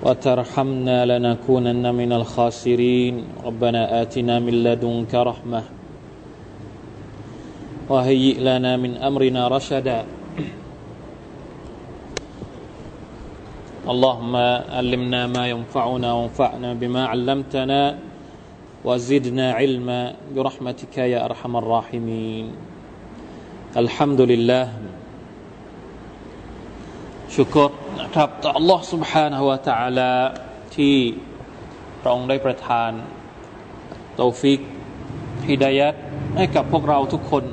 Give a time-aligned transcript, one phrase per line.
[0.00, 3.14] وترحمنا لنكونن من الخاسرين.
[3.44, 5.62] ربنا آتنا من لدنك رحمة
[7.88, 10.00] وهيئ لنا من أمرنا رشدا.
[13.88, 14.36] اللهم
[14.76, 17.98] علمنا ما ينفعنا وانفعنا بما علمتنا
[18.84, 20.00] وزدنا علما
[20.36, 22.46] برحمتك يا أرحم الراحمين.
[23.76, 24.66] الحمد لله
[27.35, 30.13] ชุกรนะครับต่อ Allah سبحانه และ تعالى
[30.75, 30.95] ที่
[32.01, 32.91] พระองค์ได้ประทาน
[34.19, 34.59] ตอฟิก
[35.49, 35.95] ฮิดายัด
[36.37, 37.43] ให้กับพวกเราทุกคน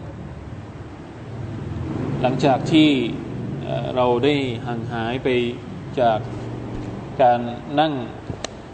[2.22, 2.90] หลังจากที่
[3.96, 4.34] เราได้
[4.66, 5.28] ห่างหายไป
[6.00, 6.18] จาก
[7.22, 7.40] การ
[7.80, 7.92] นั่ง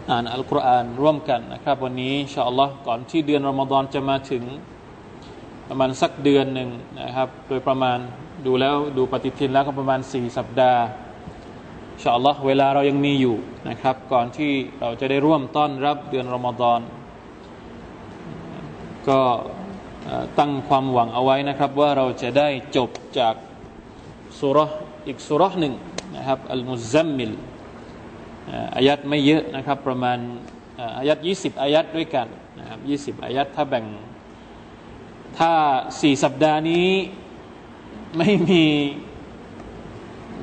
[0.09, 4.43] อ่านอัลกุรอานร่วมกันนะครับ วันนี้อินชาอัลลอฮ์ก่อนที่เดือนรอมฎอนจะมาถึง
[5.69, 6.69] ประมาณสักเดือนหนึ่ง
[7.01, 7.97] นะครับ โดยประมาณ
[8.45, 11.02] ดูแล้วดูปฏิทินแล้วก็ประมาณ 4 สัปดาห์อิน
[12.02, 13.36] إن شاء اللهเวลาเรายังมีอยู่
[13.68, 16.80] นะครับ ก่อนที่เราจะได้ร่วมต้อนรับเดือนรอมฎอน
[19.08, 19.20] ก็
[20.38, 23.34] ตั้งความหวังเอาไว้นะครับ ว่าเราจะได้จบจาก
[24.40, 24.58] ซูเราะฮ์
[25.06, 25.74] อีกซูเราะฮ์หนึ่ง
[26.16, 27.32] นะครับอัลมุซซัมมิล
[28.76, 30.18] อายัตไม่เยอะนะครับ ประมาณ
[30.98, 32.26] อายัด20 อายัดด้วยกัน
[32.58, 32.80] นะครับ
[33.18, 33.84] 20 อายัดถ้าแบ่ง
[35.38, 35.52] ถ้า
[36.00, 36.88] สี่สัปดาห์นี้
[38.18, 38.64] ไม่มี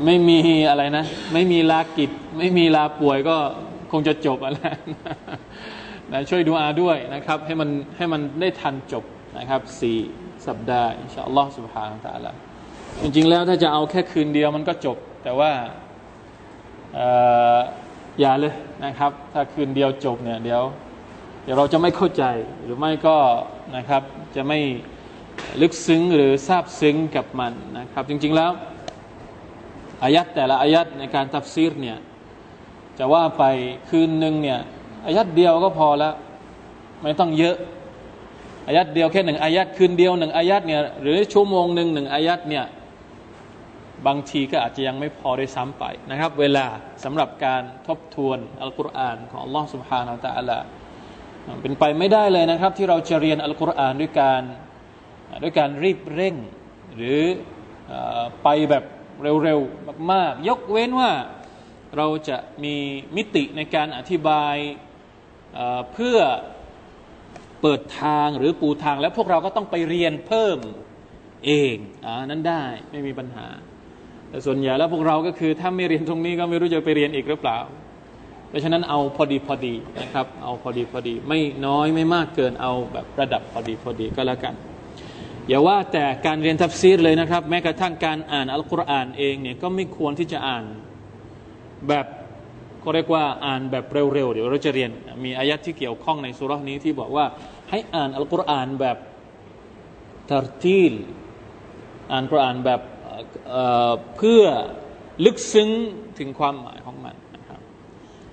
[0.05, 0.39] ไม่มี
[0.69, 3.37] อะไรนะ ไม่มีลากิจ ไม่มีลาป่วยก็
[3.91, 4.59] คงจะจบอะไร
[6.11, 9.03] นะช่วยดูอาด้วยนะครับ ให้มันให้มันได้ทันจบ
[9.37, 9.97] นะครับสี่
[10.47, 12.33] สัปดาห์อินชาอัลลอฮ์สุบฮานาตะละ
[13.01, 15.51] จริงๆแล้วถ้าจะเอาแค่คืนเดียวมันก็จบ แต่ว่า
[18.19, 18.53] อย่าเลย
[18.85, 20.61] นะครับ ถ้าคืนเดียวจบเนี่ยเดี๋ยว
[21.43, 22.23] เดี๋ยวเราจะไม่เข้าใจ
[22.63, 23.17] หรือไม่ก็
[23.75, 24.01] นะครับ
[24.35, 24.59] จะไม่
[25.61, 28.51] ลึกซึ้งหรือซาบซึ้งกับมันนะครับ จริง ๆแล้ว
[30.03, 31.97] อายัดแต่ละอายัดในการตัฟซีรเนี่ย
[32.99, 33.43] จะว่าไป
[33.89, 34.59] คืนหนึ่งเนี่ย
[35.05, 36.13] อายัดเดียวก็พอแล้ว
[37.01, 37.55] ไม่ต้องเยอะ
[38.67, 42.65] อายัดเดียวแค่หนึ่งอายัดคืนเดียวหนึ่งอายัดเนี่ยหรือชั่วโมงหนึ่งหนึ่งอายัดเนี่ย
[44.07, 46.65] บางทีก็อาจจะยังไม่พอได้ซ้ำไปนะครับ เวลา
[47.03, 50.59] สำหรับการทบทวนอัลกุรอานของอัลลอฮ์สุบฮานาตะอัลา
[51.61, 54.41] เป็นไปไม่ได้เลยนะครับ ที่เราจะเรียนอัลกุรอานด้วยการ
[55.43, 56.35] ด้วยการรีบเร่ง
[56.95, 57.21] หรือ
[58.43, 58.83] ไปแบบ
[59.23, 61.11] เร็วๆมากๆ ยกเว้นว่า
[61.97, 62.75] เราจะมี
[63.15, 64.55] มิติในการอธิบาย
[65.93, 66.17] เพื่อ
[67.61, 70.57] เปิดทางหรือปูทาง แล้วพวกเราก็ต้องไปเรียนเพิ่ม
[71.45, 73.47] เองอ่านั้นได้ไม่มีปัญหา
[74.29, 77.59] แต่ส่วนใหญ่แล้วพวกเราก็คือถ้าไม่เรียนตรงนี้ก็ไม่รู้จะไปเรียนอีกหรือเปล่า
[78.49, 84.55] เพราะฉะนั้นเอาพอดีพอดีนะครับ เอาพอดีพอดี ไม่น้อยไม่มากเกินเอาแบบระดับพอดีพอดีก็แล้วกัน
[85.49, 90.63] อย่าว่าแต่การเรียนทัฟซีรเลยนะครับ แม้กระทั่งการอ่านอัลกุรอานเองเนี่ยก็ไม่ควรที่จะอ่าน
[91.87, 92.05] แบบ
[92.83, 94.89] ก็เรียกว่าอ่านแบบเร็วๆเดี๋ยวเราจะเรียน
[95.23, 97.25] มีอายัตที่เกี่ยวข้องในซูเราะฮ์นี้ที่บอกว่า
[97.69, 98.97] ให้อ่านอัลกุรอานแบบ
[100.29, 100.93] ทารทีล
[102.11, 102.81] อ่านกุรอานแบบ
[103.49, 104.43] เเพื่อ
[105.25, 105.69] ลึกซึ้ง
[106.19, 107.59] ถึงความหมายของมันนะครับ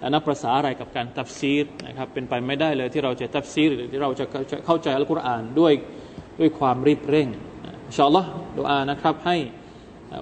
[0.08, 4.24] นักภาษาอะไรกับการตัฟซีรนะครับเป็นไปไม่ได้เลยที่เราจะตัฟซีรหรือที่เราจะ
[4.66, 5.72] เข้าใจอัลกุรอานด้วย
[6.39, 7.27] ด้วยความรีบเร่ง
[7.85, 9.37] อินชาอัลลอฮ์ดูอานะครับ ให้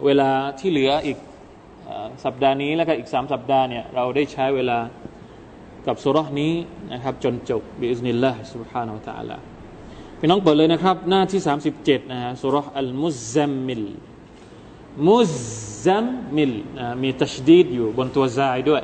[0.06, 1.18] เวลาที่เหลืออีก
[2.26, 4.80] สัปดาห์นี้แล้วก็อีกสามสัปดาห์เนี่ยเราได้ใช้เวลา
[5.88, 6.54] กับสุรษนี้
[6.94, 9.38] นะครับ จนจบบิอิสนิลลาห์ سبحانه และ تعالى
[10.20, 11.42] พี่น้องเปิดเลยนะครับ หน้าที่
[11.76, 13.86] 37นะฮะสุรษอัลมุซซัมมิล
[15.08, 15.34] มุซ
[15.86, 16.06] ซัม
[16.36, 16.54] มิล
[17.04, 18.84] มีตัชดีดอยู่บนตัวซายด้วย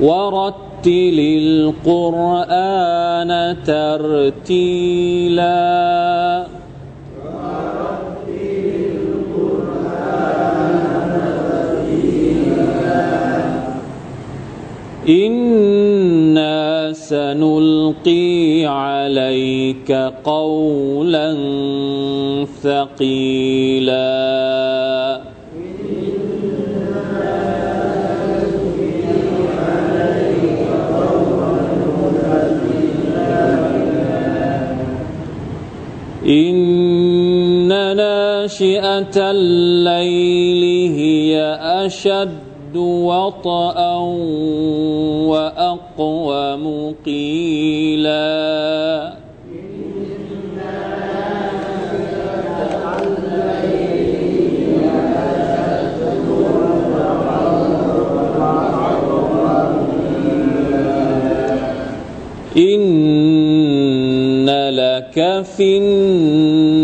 [0.00, 3.03] ورتل القرآن.
[3.66, 5.54] ترتيلا.
[15.08, 19.92] إنا سنلقي عليك
[20.24, 21.34] قولا
[22.62, 24.53] ثقيلا.
[38.54, 43.96] ناشئة الليل هي أشد وطأ
[45.26, 48.14] وأقوم قيلا
[62.56, 66.83] إن لك في النهار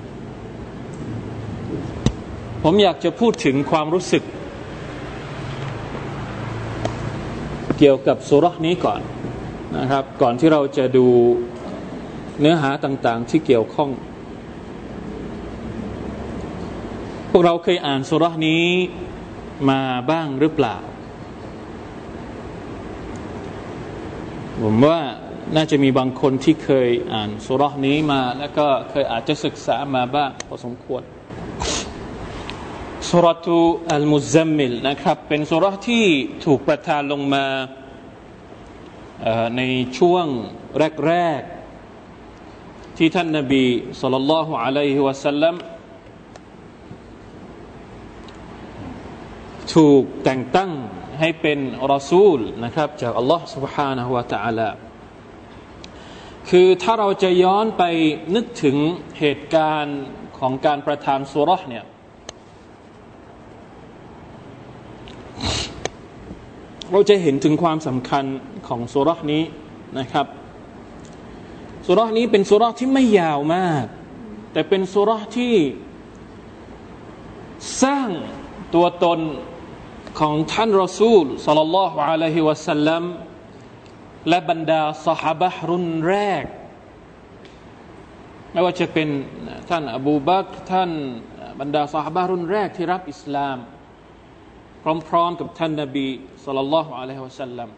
[2.63, 4.23] ผมอยากจะพูดถึงความรู้สึก
[7.77, 9.01] เกี่ยวกับสุรษนี้ก่อน
[9.77, 11.07] นะครับ ก่อนที่เราจะดู
[12.39, 13.89] เนื้อหาต่างๆที่เกี่ยวข้อง
[17.29, 18.65] พวกเราเคยอ่านสุรษนี้
[19.69, 19.81] มา
[20.11, 20.77] บ้างหรือเปล่า
[24.61, 24.99] ผมว่า
[25.55, 31.03] น่าจะมีบางคนที่เคยอ่านสุรษนี้มา แล้วก็เคยอาจจะศึกษามาบ้างพอสมควร
[33.10, 33.58] สุรทู
[33.94, 36.06] อัลมุซัมมิลนะครับ เป็นสุรษที่
[36.44, 37.46] ถูกประทานลงมา
[39.56, 39.62] ใน
[39.98, 40.26] ช่วง
[41.06, 43.64] แรกๆ ที่ท่านนาบี
[44.00, 45.54] สุลต่านละฮ์อะลัยฮิวะสัลลัม
[49.74, 50.70] ถูกแต่งตั้ง
[51.20, 51.58] ให้เป็น
[51.92, 54.70] รอซูลนะครับ จากอัลลอฮ์ سبحانه และ تعالى
[56.50, 57.82] คือถ้าเราจะย้อนไป
[58.34, 58.76] นึกถึง
[59.18, 60.00] เหตุการณ์
[60.38, 61.84] ของการประทานสุรษเนี่ย
[66.91, 68.25] เราจะเห็นถึงความสำคัญ
[68.67, 69.43] ของสุรษนี้
[69.99, 70.25] นะครับ
[71.87, 73.85] สุรษนี้เป็นสุรษที่ไม่ยาวมาก
[74.51, 75.55] แต่เป็นสุรษที่
[77.83, 78.09] สร้าง
[78.75, 79.19] ตัวตน
[80.19, 83.03] ของท่านรอซูลสัลลัลลอฮุอะลัยฮิวะสัลลัม
[84.29, 86.43] และบรรดาสหบะรุ่นแรก
[88.51, 89.07] ไม่ว่าจะเป็น
[89.69, 90.91] ท่านอบูบักท่าน
[91.59, 93.57] บรรดาสหบะรุ่นแรกที่รับอิสลาม
[95.08, 96.06] พร้อมๆกับท่านนบี
[96.44, 97.68] สุลต่านละฮ์อะลัยฮิวะสัลลัม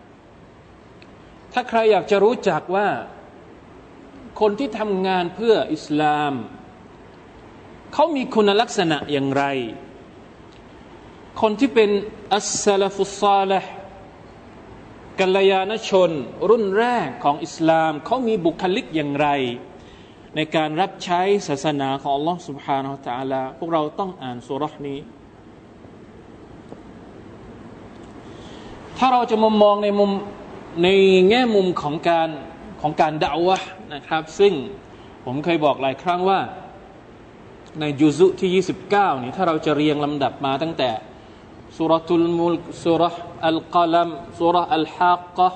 [1.52, 2.88] ถ้าใครอยากจะรู้จักว่า
[4.40, 6.32] คนที่ทำงานเพื่ออิสลาม
[7.92, 9.44] เขามีคุณลักษณะอย่างไร
[11.40, 11.90] คนที่เป็น
[12.34, 13.70] อัสซาลฟุสซาลห์
[15.20, 16.10] กัลยาณชน
[16.50, 19.28] รุ่นแรกของอิสลาม เขามีบุคลิกอย่างไร
[20.34, 24.98] ในการรับใช้ศาสนาของ Allah سبحانه และ تعالى พวกเราต้องอ่านสุรษนี้
[29.05, 30.11] ถ้าเราจะมมองในมุม
[30.83, 30.87] ใน
[31.29, 32.29] แง่มุมของการ
[32.81, 33.57] ของการด่าวะ
[33.93, 34.53] นะครับ ซึ่ง
[35.25, 36.39] ผมเคยบอกหลายครั้งว่า
[37.79, 40.89] ในยุซุที่ 29นี่ถ้าเราจะเรียงลำดับมาตั้งแต่
[41.77, 43.03] สุรทุลมุลสุร
[43.47, 45.49] อัลกลัมสุรอัลฮากกะ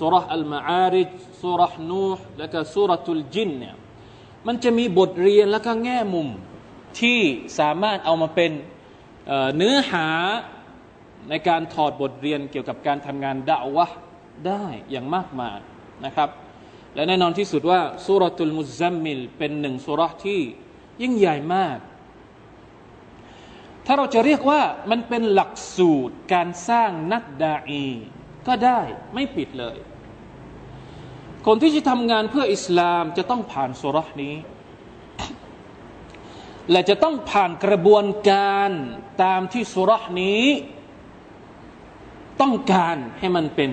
[0.00, 1.10] สุรอัลมาอาริจ
[1.42, 3.74] สุรนูห์และก็สุรทุลจินเนี่ย
[4.46, 6.28] มันจะมีบทเรียนและก็แง่มุม
[7.00, 7.20] ที่
[7.58, 8.52] สามารถเอามาเป็น
[9.56, 10.08] เนื้อหา
[11.28, 13.86] ในการถอดบทเรียนเกี่ยวกับการทำงานด่าวะ
[14.46, 15.58] ได้อย่างมากมาย
[16.04, 16.28] นะครับ
[16.94, 20.40] และแน่นอนที่สุดว่าสุรตุลมุซัมมิลเป็นหนึ่งสุรที่
[21.02, 21.78] ยิ่งใหญ่มาก
[23.86, 24.60] ถ้าเราจะเรียกว่า
[24.90, 27.86] มันเป็นหลักสูตรการสร้างนักดาอี
[28.46, 28.80] ก็ได้
[29.14, 29.76] ไม่ผิดเลย
[31.46, 34.34] คนที่จะทำงานเพื่ออิสลามจะต้องผ่านสุรนี้
[36.70, 38.70] และจะต้องผ่านกระบวนการ
[39.22, 39.90] ตามที่สุร
[40.22, 40.44] นี้
[42.40, 43.70] ต้องการให้มันเป็น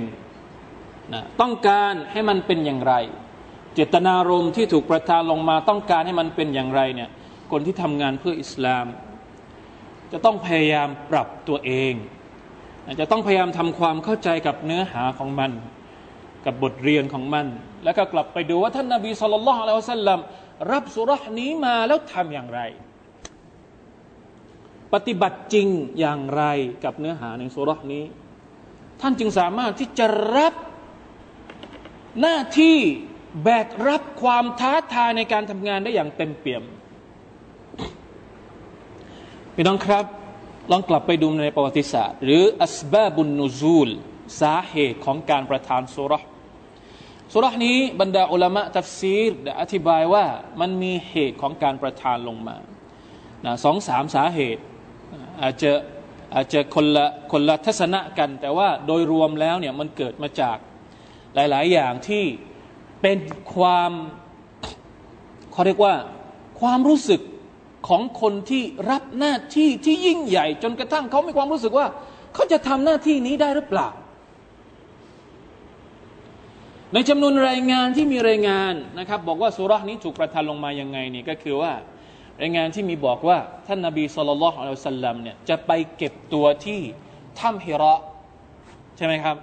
[1.13, 2.94] นะต้องการให้มันเป็นอย่างไร
[3.74, 7.10] เจตนารมณ์ที่ถูกประทานลงมาต้องการให้มันเป็นอย่างไรเนี่ย
[7.51, 8.86] คนที่ทำงานเพื่ออิสลาม
[10.12, 11.94] จะต้องพยายามปรับตัวเอง
[13.00, 15.51] จะต้องพยายามทำความเข้าใจกับเนื้อหาของมัน
[16.46, 17.46] กับบทเรียนของมัน
[17.84, 20.20] แล้วก็กลับไปดูว่าท่านนาบีสุลต่านละฮ์อัลสัลลัม
[20.74, 22.62] รับสุรษนี้มาแล้วทำอย่างไร
[24.94, 25.68] ปฏิบัติจริง
[26.00, 26.44] อย่างไร
[26.84, 28.04] กับเนื้อหาในสุรษนี้
[29.01, 30.06] ท่านจึงสามารถที่จะ
[30.38, 30.53] รับ
[32.22, 32.77] หน้าที่
[33.44, 36.63] แบกรับความท้าทายในการทำงานได้อย่างเต็มเปี่ยม
[39.56, 40.06] พี่น้องครับ
[40.72, 43.89] ลองกลับไปดูในประวัติศาสตร์ หรืออัสบาบุนนูซูล
[44.41, 46.13] สาเหตุของการประทานสุร
[47.32, 50.25] สุรนี้บรรดาอุลามะตัฟซีรได้อธิบายว่า
[50.60, 52.58] มันมีเหตุของการประทานลงมา
[53.46, 54.62] นะสองสามสาเหตุ
[55.41, 55.72] อาจจะ
[56.36, 60.58] อาจจะคนละคนละทัศนะกัน แต่ว่าโดยรวมแล้วเนี่ยมันเกิดมาจาก
[61.36, 62.24] หลาย ๆ อย่างที่
[63.02, 63.18] เป็น
[63.56, 63.92] ความ
[65.52, 65.96] เขาเรียกว่า
[66.60, 67.22] ความรู้สึก
[67.88, 71.88] ของคนที่รับหน้าที่ที่ยิ่งใหญ่ จนกระทั่งเขามีความรู้สึกว่า
[72.34, 73.90] เขาจะทำหน้าที่นี้ได้หรือเปล่า
[76.94, 81.72] ในจำนวนรายงานที่มีรายงานนะครับ บอกว่าสุรานี้ถูกประทานลงมายังไงนี่ก็คือว่า
[82.41, 86.79] รายงานที่มีบอกว่า ท่านนาบีสุลต่านละอัลสัลลัมเนี่ยจะไปเก็บตัวที่
[87.39, 87.93] ถ้ำฮิระ
[88.98, 89.38] ใช่ไหมครับ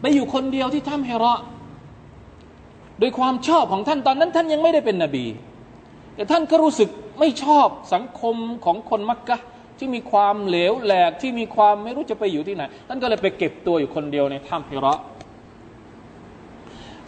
[0.00, 1.40] ไปอยู่คนเดียวที่ถ้ำเฮระ
[2.98, 5.26] โดยความชอบของท่านตอนนั้น ท่านยังไม่ได้เป็นนบี
[6.14, 6.88] แต่ท่านก็รู้สึก
[7.20, 9.36] ไม่ชอบสังคมของคนมักกะ
[9.78, 14.98] ที่มีความเหลวแหลกที่มีความไม่รู้จะไปอยู่ที่ไหนท่านก็เลยไปเก็บตัวอยู่คนเดียวในถ้ำเฮระ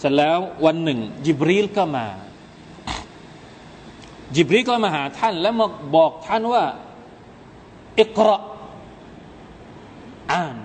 [0.00, 2.07] เสร็จแล้ววันหนึ่งยิบรีลก็มา
[4.37, 5.67] ยิบรีก็มาหาท่าน แล้วมา
[5.97, 6.65] บอกท่านว่า
[7.99, 8.37] อิกรา
[10.33, 10.57] อ่าน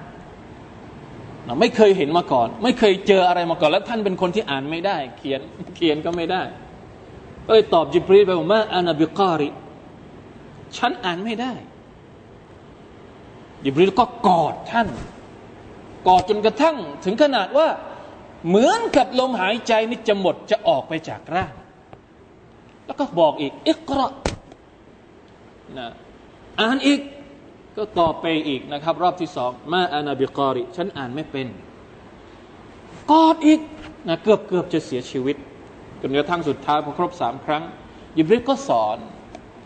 [1.45, 5.41] เราไม่เคยเห็นมาก่อน ไม่เคยเจออะไรมาก่อน แล้วท่านเป็นคนที่อ่านไม่ได้ เขียน
[5.75, 6.41] เขียนก็ไม่ได้
[7.45, 9.49] ก็เลยตอบจิบรีไปว่าอานาบิการิ
[10.77, 11.53] ฉันอ่านไม่ได้
[13.63, 14.87] จิบรีก็กอดท่าน
[16.07, 17.67] กอดจนกระทั่ง ถึงขนาดว่า
[18.47, 21.53] เหมือนกับลมหายใจนี่จะหมดจะออกไปจากร่าง
[22.85, 24.11] แล้วก็บอกอีกอิกระ
[25.77, 25.87] นะ
[26.61, 26.99] อ่านอีก
[27.77, 31.47] ก็ต่อไปอีกนะครับ รอบที่สองมาอานาบิกอริ ฉันอ่านไม่เป็น
[33.11, 33.59] กอดอีก
[34.07, 35.35] นะเกือบเกือบจะเสียชีวิต
[36.01, 37.63] จนกระทั่งสุดท้ายพอครบสามครั้ง
[38.17, 38.97] ยิบริก็สอน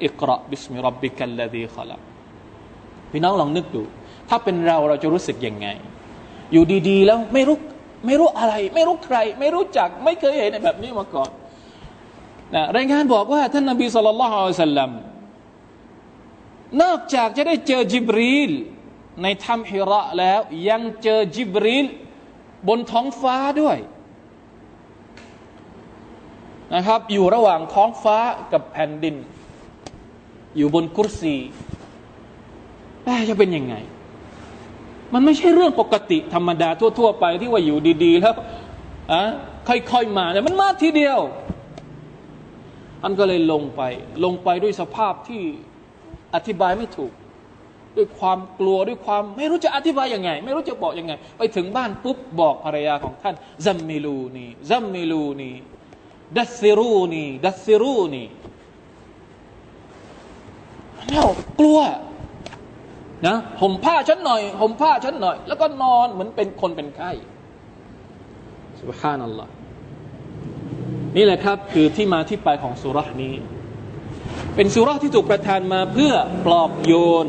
[0.03, 2.01] อิกราบิสมิรับบิกัลลดีขลัก
[3.11, 3.83] พี่น้องลองนึกดู
[4.29, 5.67] ถ้าเป็นเราเราจะรู้สึกยังไง
[6.51, 7.57] อยู่ดีๆ แล้วไม่รู้
[8.05, 11.29] ไม่รู้อะไร ไม่รู้ใคร ไม่รู้จัก ไม่เคยเห็นแบบนี้มาก่อน
[12.55, 14.91] นะรายงานบอกว่า ท่านนบีصلى الله عليه وسلم
[16.81, 18.51] นอกจากจะได้เจอญิบรีล
[19.23, 20.39] ในถ้ำฮิรออ์แล้ว
[20.69, 21.85] ยังเจอญิบรีล
[22.67, 23.77] บนท้องฟ้าด้วย
[26.75, 28.17] นะครับ อยู่ระหว่างท้องฟ้า
[28.53, 29.15] กับแผ่นดิน
[30.57, 31.35] อยู่บนกุรซี
[33.03, 33.75] แต่จะเป็นยังไง
[35.13, 38.35] มันไม่ใช่เรื่องปกติธรรมดาทั่ว ๆ ไปที่ว่าอยู่ดี ๆ แล้ว
[39.13, 39.21] อะ
[39.67, 41.19] ค่อย ๆ มาแต่มันมาทีเดียว
[43.03, 43.81] อันก็เลยลงไป
[44.25, 45.43] ลงไปด้วยสภาพที่
[46.35, 47.13] อธิบายไม่ถูก
[47.97, 58.23] ด้วยความกลัวด้วยความไม่รู้จะอธิบายยังไง ไม่รู้จะบอกยังไง ไปถึงบ้านปุ๊บบอกภรรยาของท่านزملوني زملوني دثروني دثروني
[61.09, 61.27] แล้ว
[61.59, 61.79] กลัว
[63.27, 67.11] นะห่มผ้าฉันหน่อยห่มผ้าฉันหน่อย แล้วก็นอนเหมือนเป็นคนเป็นไข้
[68.79, 69.51] سبحان الله
[71.17, 73.35] นี่แหละครับคือที่มาที่ไปของซูเราะฮ์นี้
[74.55, 76.13] เป็นสุราที่ถูกประทานมาเพื่อ
[76.45, 76.93] ปลอบโย
[77.25, 77.27] น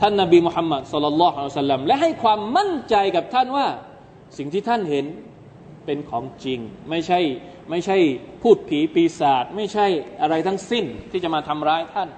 [0.00, 3.66] ท่านนาบีมุฮัมมัดสุลลัลลอฮุอะลัยฮิสลลัมและให้ความมั่นใจกับท่านว่า
[4.38, 5.04] สิ่งที่ท่านเห็น
[5.86, 6.58] เป็นของจริง
[6.90, 7.20] ไม่ใช่
[7.70, 7.96] ไม่ใช่
[8.42, 9.86] พูดผีปีศาจไม่ใช่
[10.22, 12.08] อะไรทั้งสิ้นที่จะมาทำร้ายท่าน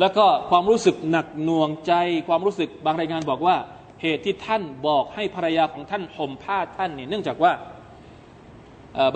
[0.00, 1.92] แล้วก็ความรู้สึกหนักหน่วงใจ
[2.28, 3.56] ความรู้สึกบางรายงานบอกว่า
[4.02, 7.52] เหตุที่ท่านบอกให้ภรรยาของท่านห่มผ้าท่านเนี่ยเนื่องจากว่า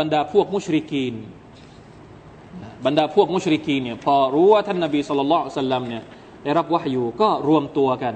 [0.00, 1.14] บรรดาพวกมุชริกีน
[2.86, 6.02] บรรดาพวกมุชริกีเนี่ยพอรู้ว่าท่านนาบีสุลต่านสัลลัมเนี่ย
[6.44, 8.14] ได้รับวะฮยูก็รวมตัวกัน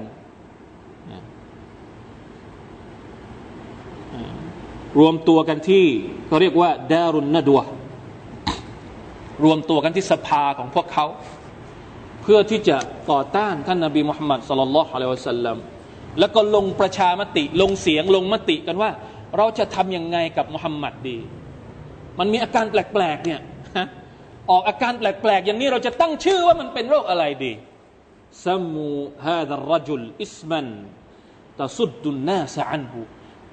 [4.99, 5.85] รวมตัวกันที่
[6.27, 7.61] เขาเรียกว่าดารุนนดัว
[9.43, 11.05] รวมตัวกันที่สภาของพวกเขา
[12.21, 12.77] เพื่อที่จะ
[13.11, 15.57] ต่อต้านท่านนาบีมุฮัมมัดสุลลัลอะลัยวะสัลลัม
[16.19, 18.89] แล้วก็ลงประชามติลงเสียงลงมติกันว่า
[19.37, 21.17] เราจะทำยังไงกับมุฮัมมัดดี
[22.19, 23.39] มันมีอาการแปลกๆเนี่ย
[24.51, 27.53] ออกอาการแปลกๆอย่างนี้เราจะตั้งชื่อว่ามันเป็นโรคอะไรดี
[28.45, 28.89] ซมู
[29.25, 30.67] ฮาดรจุลอิสมัน
[31.59, 32.99] ตะสุดดุนนาสอันหู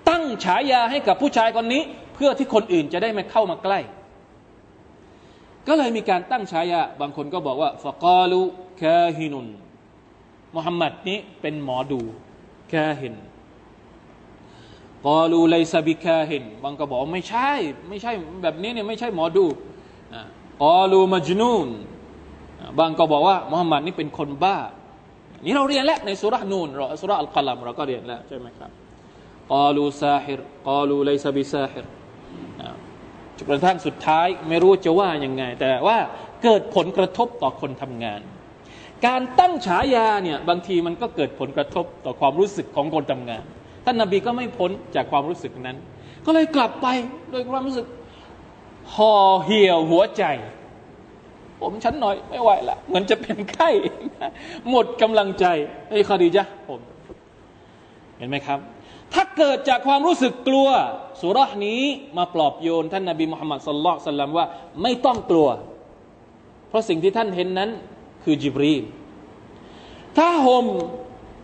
[0.09, 1.83] ตั้งฉายาให้กับผู้ชายคนนี้
[2.15, 3.81] เพื่อที่คนอื่นจะได้ไม่เข้ามาใกล้
[5.67, 8.41] ก็เลยมีการตั้งฉายาบางคนก็บอกว่าฟะกาลู
[8.83, 9.49] คาฮินุน
[10.55, 12.01] มุฮัมมัดนี้เป็นหมอดู
[12.73, 13.15] คาฮิน
[15.07, 17.51] กาลูไลซาบิคาฮินบางก็บอกไม่ใช่
[17.89, 19.47] ไม่ใช่แบบนี้เนี่ยไม่ใช่หมอดู
[20.63, 21.69] قالوا مجنون
[22.79, 24.59] บ้างก็บอกว่ามุฮัมมัดนี่เป็นคนบ้า
[25.45, 28.71] นี่เราเรียนแล้วในซูเราะฮ์นูนเราซูเราะฮ์อัลเกาะลัมเราก็เรียนแล้วใช่ไหมครับ
[29.53, 31.85] قالوا ساحر قالوا ليس بساحر
[33.37, 35.99] จนกระทั่งสุดท้ายไม่รู้จะว่ายังไง แต่ว่า
[36.43, 38.21] เกิดผลกระทบต่อคนทำงาน
[39.07, 43.45] การตั้งฉายาเนี่ยบางทีมันก็เกิดผลกระทบต่อความรู้สึกของคนทำงาน
[43.85, 45.77] ท่านนาบีก็ไม่พ้นจากความรู้สึกนั้น
[46.27, 46.87] ก็เลยกลับไป
[47.31, 47.87] โดยความรู้สึก
[48.95, 50.25] ห่อเหี่ยวหัวใจ
[51.61, 53.71] ผมฉันหน่อยไม่ไหวละเหมือนจะเป็นไข้
[54.69, 55.47] หมดกำลังใจ
[55.91, 56.81] ไอ้คดีจ้ะผม
[58.19, 58.59] เห็นไหมครับ
[59.15, 60.69] ถ้าเกิดจากความรู้สึกกลัว
[61.21, 61.81] สุรษนี้
[62.17, 64.47] มาปลอบโยนท่านนาบีมุฮัมมัดสลลัลสัลลัมว่า
[64.83, 65.49] ไม่ต้องกลัว
[66.69, 67.71] เพราะสิ่งที่ท่านเห็นนั้น
[68.25, 68.75] คือจิบรี
[70.17, 70.67] ถ้าห่ม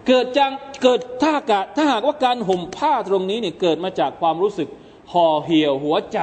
[0.09, 0.50] เกิดจาก
[0.83, 4.69] เกิดถ้ากะถ้าหากว่าการห่มผ้าตรงนี้เนี่ยเกิดมาจากความรู้สึก
[5.12, 6.19] ห่อเหี่ยวหัวใจ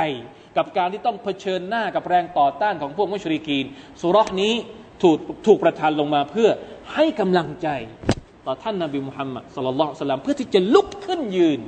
[0.57, 3.65] กับการที่ต้องเผชิญหน้ากับแรงต่อต้านของพวกมุชริกีน
[4.01, 4.53] สุรษนี้
[5.01, 6.49] ถูกถูกประทานลงมาเพื่อ
[6.93, 7.67] ให้กำลังใจ
[8.45, 11.59] ต่อท่านนาบีมุฮัมมัดสุลลัลสลามเพื่อที่จะลุกขึ้นยืน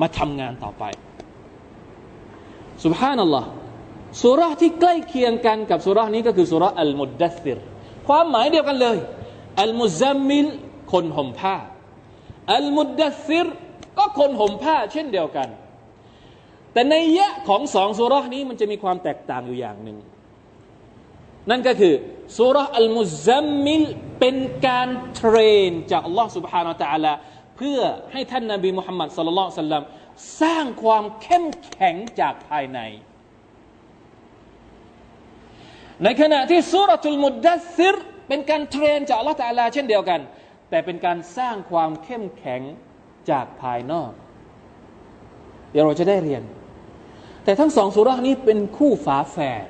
[0.00, 0.84] มาทำงานต่อไป
[2.84, 3.48] สุบฮานัลลอฮ์
[4.22, 7.58] สุรษที่ใกล้เคียงกันกับสุรษนี้ก็คือสุรษอัลมุดดัสซิร
[8.08, 8.98] ความหมายเดียวกันเลย
[9.62, 10.46] อัลมุซัมมิล
[10.91, 11.55] คนห่มผ้า
[12.55, 13.47] อัลมุดดัสซิร
[13.97, 15.47] ก็คนห่มผ้าเช่นเดียวกัน
[16.73, 19.97] แต่ในยะของสองสุรษนี้มันจะมีความแตกต่างอยู่อย่างหนึ่ง
[21.49, 21.93] นั่นก็คือ
[22.37, 23.83] สุรษอัลมุซัมมิล
[24.19, 24.35] เป็น
[24.67, 27.13] การเทรนจากอัลลอฮ์ سبحانه และ تعالى
[27.57, 27.79] เพื่อ
[28.11, 29.83] ให้ท่านนาบีมุฮัมมัดสัลลัลลอฮุซัลลัม
[30.41, 32.79] สร้างความเข้มแข็งจากภายใน
[36.03, 37.95] ในขณะที่สุรทุลมุดดัสซิร
[38.27, 40.19] เป็นการเทรนจากอัลลอฮ์ตาลาเช่นเดียวกัน
[40.72, 42.62] แต่เป็นการสร้างความเข้มแข็ง
[43.30, 44.10] จากภายนอก
[45.70, 46.42] เดี๋ยวเราจะได้เรียน
[47.44, 49.66] แต่ทั้งสองสุรานี้เป็นคู่ฝาแฝด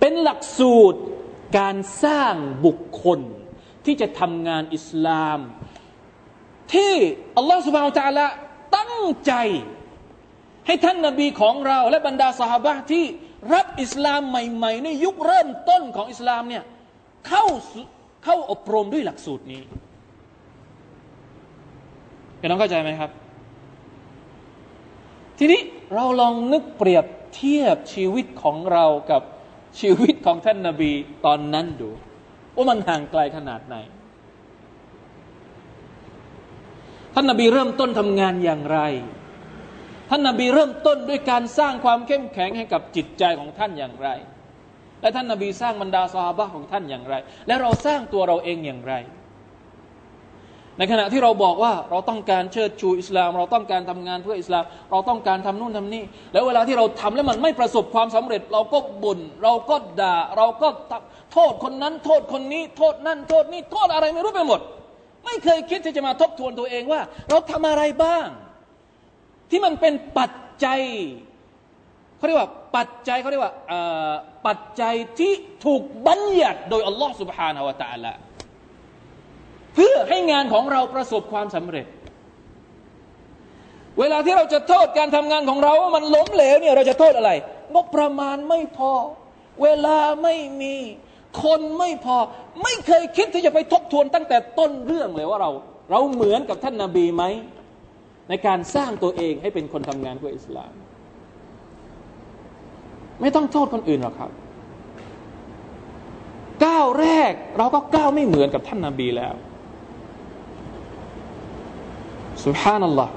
[0.00, 1.00] เป็นหลักสูตร
[1.58, 2.34] การสร้าง
[2.66, 3.20] บุคคล
[3.84, 5.38] ที่จะทำงานอิสลาม
[6.74, 6.94] ที่
[7.36, 8.26] อัลลอฮฺสุบฮานตะละ
[8.76, 8.94] ตั้ง
[9.26, 9.32] ใจ
[10.66, 13.04] ให้ท่านนาบีของเรา และบรรดาสหายที่
[13.54, 16.64] รับอิสลามใหม่ ๆ ในยุคเริ่มต้นของอิสลามเนี่ย
[17.28, 17.44] เข้า
[18.24, 19.62] เข้าอบรมด้วยหลักสูตรนี้
[22.38, 23.10] พี่น้องเข้าใจไหมครับ
[25.38, 25.60] ทีนี้
[25.94, 29.22] เราลองนึกเปรียบเทียบชีวิตของเรากับ
[29.80, 30.92] ชีวิตของท่านนาบี
[31.26, 31.90] ตอนนั้นดู
[32.54, 33.76] ว่ามันห่างไกลขนาดไหน
[37.14, 38.78] ท่านนาบีเริ่มต้นทำงานอย่างไร
[40.10, 44.08] ท่านนาบีเริ่มต้นด้วยการสร้างความเข้มแข็งให้กับจิตใจของท่านอย่างไร
[45.02, 47.14] และท่านนาบีสร้างบรรดาสหายของท่านอย่างไร
[47.46, 48.94] และเราสร้างตัวเราเองอย่างไร
[50.78, 60.68] ในขณะที่เราบอกว่าเราต้องการเชิดชูอิสลาม เราต้องการทำงานเพื่ออิสลาม เราต้องการทำนู่นทำนี่ แล้วเวลาที่เราทำแล้วมันไม่ประสบความสำเร็จ เราก็บ่นเราก็ด่า เราก็
[61.32, 64.60] โทษคนนั้น โทษคนนี้ โทษนั่นโทษนี่โทษอะไรไม่รู้ไปหมด
[65.24, 68.26] ไม่เคยคิดที่จะมาทบทวนตัวเองว่า เราทำอะไรบ้าง
[69.50, 70.30] ที่มันเป็นปัจ
[70.64, 70.80] จัย
[72.19, 73.53] เขาเรียกว่าปัจจัยเขาเรียกว่า
[74.47, 75.33] ปัจจัยที่
[75.65, 78.13] ถูกบัญญัติโดยอัลลอฮ์ سبحانه และ تعالى
[79.75, 81.85] เพื่อให้งานของเราประสบความสำเร็จ
[83.99, 87.31] เวลาที่เราจะโทษการทำงานของเราว่ามันล้มเหลวเนี่ยเราจะโทษอะไร
[87.73, 88.93] งบประมาณไม่พอ
[89.63, 90.75] เวลาไม่มี
[91.43, 92.17] คนไม่พอ
[92.63, 95.51] ไม่เคยคิดที่จะไปทบทวนตั้งแต่ต้นเรื่องเลยว่าเรา
[95.91, 97.23] เราเหมือนกับท่านนาบีไหม
[98.29, 100.73] ในการสร้างตัวเองให้เป็นคนทำงานเพื่ออิสลาม
[103.20, 104.30] ไม่ต้องโทษคนอื่นหรอกครับ
[106.64, 109.34] ก้าวแรกเราก็ก้าวไม่เหมือนกับท่านนาบีแล้ว
[112.44, 113.12] สุฮานัลลอฮ์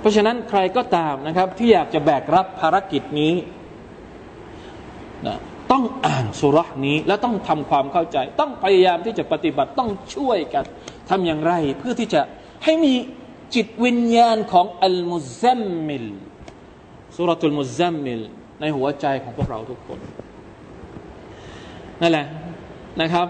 [0.00, 3.34] เพราะฉะนั้นใครก็ตามนะครับ ที่อยากจะแบกรับภารกิจนี้
[5.26, 5.36] นะ
[5.72, 10.64] ต้องอ่านสุรษนี้แล้วต้องทำความเข้าใจ ต้องพยายามที่จะปฏิบัติต้องช่วยกัน
[11.10, 12.20] ทำอย่างไรเพื่อที่จะ
[12.64, 12.94] ให้มี
[13.54, 16.06] จิตวิญญาณของอัลมุซัมมิล
[17.16, 18.22] สุรตุลมุซัมมิล
[18.60, 19.98] ในหัวใจของพวกเราทุกคน
[22.00, 22.26] นั่นแหละ
[23.00, 23.26] นะครับ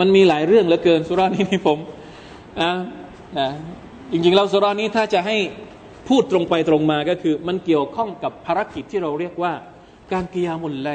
[0.00, 1.78] มันมีหลายเรื่องเหลือเกินสุรานี้ที่ผม
[2.62, 2.72] นะ
[3.38, 3.48] นะ
[4.12, 5.36] จริงๆแล้วสุรานี้ถ้าจะให้
[6.08, 9.52] พูดตรงไปตรงมาก็คือ มันเกี่ยวข้องกับภารกิจที่เราเรียกว่า
[10.12, 10.90] การกิยามุลไล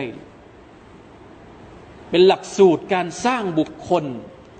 [2.09, 4.05] เป็นหลักสูตรการสร้างบุคคล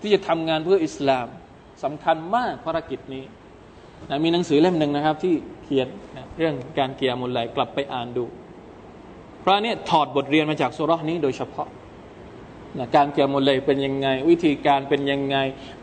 [0.02, 1.28] ที่จะทำงานเพื่ออิสลาม
[1.84, 3.24] สำคัญมากภารกิจนี้
[4.10, 8.26] นะมีหนังสือเล่มหนึ่งนะครับ ที่เขียนนะเรื่องการเกียร์มุลไลกลับไปอ่านดู
[9.42, 11.68] เพราะนี่ถอดบทเรียนมาจากสุรนี้โดยเฉพาะ
[12.78, 15.38] นะการเกียมุลไลเป็นยังไง วิธีการเป็นยังไง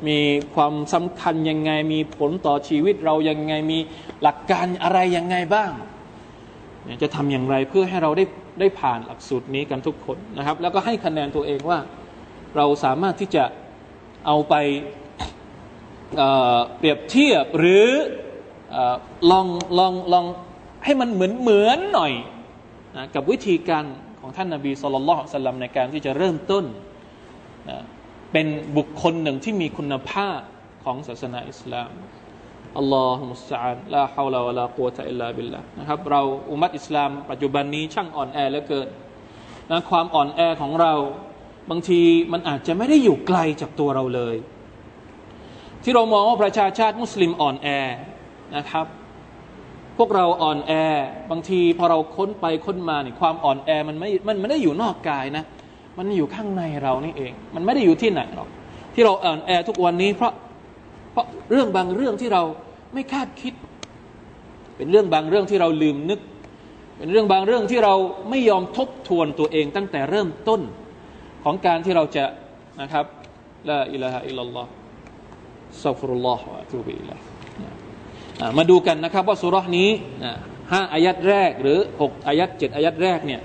[0.09, 0.19] มี
[0.55, 3.79] ความสำคัญยังไง มีผลต่อชีวิตเรายังไงมี
[4.23, 5.71] หลักการอะไรยังไงบ้าง
[7.03, 8.25] จะทำอย่างไรเพื่อให้เราได้
[8.61, 11.79] ได้ผ่านหลักสูตรนี้กันทุกคนนะครับ แล้วก็ให้คะแนนตัวเองว่า
[12.57, 13.45] เราสามารถที่จะ
[14.27, 14.55] เอาไป
[16.77, 17.87] เปรียบเทียบหรือ
[19.31, 19.47] ลอง
[19.79, 20.25] ลองลอง
[20.85, 22.13] ให้มันเหมือนเหมือนหน่อย
[22.97, 23.85] นะกับวิธีการ
[24.21, 26.65] ของท่านนาบีสุลต่านสลัมในการที่จะเริ่มต้น
[27.71, 27.79] นะ
[28.33, 28.47] เป็น
[28.77, 30.41] บุคคลหนึ่งที่มีคุณภาพ
[30.85, 31.91] ของศาสนาอิสลาม
[32.79, 36.21] อัลลอฮฺมุสตานลาฮาวลาวะลากุวะตะอิลลาบิลละนะครับเรา
[36.51, 38.89] อุมัตอิสลาม ปัจจุบันนี้ช่างอ่อนแอเหลือเกิน
[39.71, 40.93] นะความอ่อนแอของเรา
[41.71, 42.01] บางที
[42.33, 44.37] มันอาจจะไม่ได้อยู่ไกลจากตัวเราเลย
[45.83, 47.69] ที่เรามองว่าประชาชาติมุสลิมอ่อนแอ
[48.57, 48.87] นะครับ
[49.99, 50.73] พวกเราอ่อนแอ
[51.31, 55.45] บางทีพอเราค้นไปค้นมาเนี่ยความอ่อนแอมันไม่มันไม่ได้อยู่นอกกายนะ
[55.99, 58.49] มันอยู่ข้างในเรานี่เอง มันไม่ได้อยู่ที่ไหนหรอก
[58.95, 60.33] ที่เราอ่อนแอทุกวันนี้เพราะ
[61.13, 62.43] เพราะเรื่องบางเรื่องที่เรา
[62.95, 63.55] ไม่คาดคิด
[64.77, 66.21] เป็นเรื่องบางเรื่องที่เราลืมนึก
[66.99, 67.95] เป็นเรื่องบางเรื่องที่เรา
[68.31, 70.61] ไม่ยอมทบทวนตัวเองตั้งแต่เริ่มต้น
[71.45, 72.25] ของการที่เราจะ
[72.81, 73.05] นะครับ
[73.69, 74.71] ละอิละฮะอิลลัลลอฮ์
[75.85, 77.21] สัฟรุลลอฮฺอะตูบิอิลัย
[78.59, 79.89] มาดูกันนะครับว่าสุรษนี้
[80.73, 83.41] ห้าอายัดแรกหรือหกอายัดเจ็ดอายัดแรกเนี่ย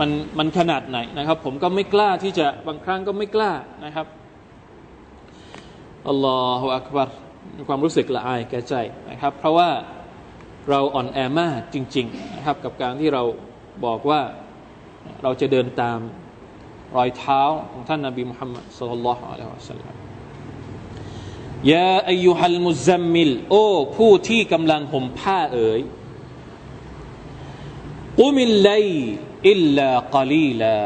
[0.00, 3.52] มันมันขนาดไหนนะครับ ผมก็ไม่กล้าที่จะบางครั้งก็ไม่กล้า
[3.84, 4.06] นะครับ
[6.08, 7.08] อัลลอฮฺอักบาร
[7.56, 8.74] มีความรู้สึกละอายแก่ใจ
[9.10, 9.70] นะครับ เพราะว่า
[10.70, 13.22] เราอ่อนแอมากจริง ๆนะครับ กับการที่เรา
[13.84, 14.20] บอกว่า
[15.22, 15.98] เราจะเดินตาม
[16.96, 17.40] รอยเท้า
[17.72, 20.03] ของท่านนาบีมุฮัมมัดสุลลัลลอฮฺอะลัยฮิวะสัลลัม
[21.72, 25.80] ยาอายุฮัลมุซัมมิลโอ้ผู้ที่กำลังห่มผ้าเอ๋ย
[28.20, 28.72] กุมิลไล
[29.50, 30.76] อิลลากาลีลา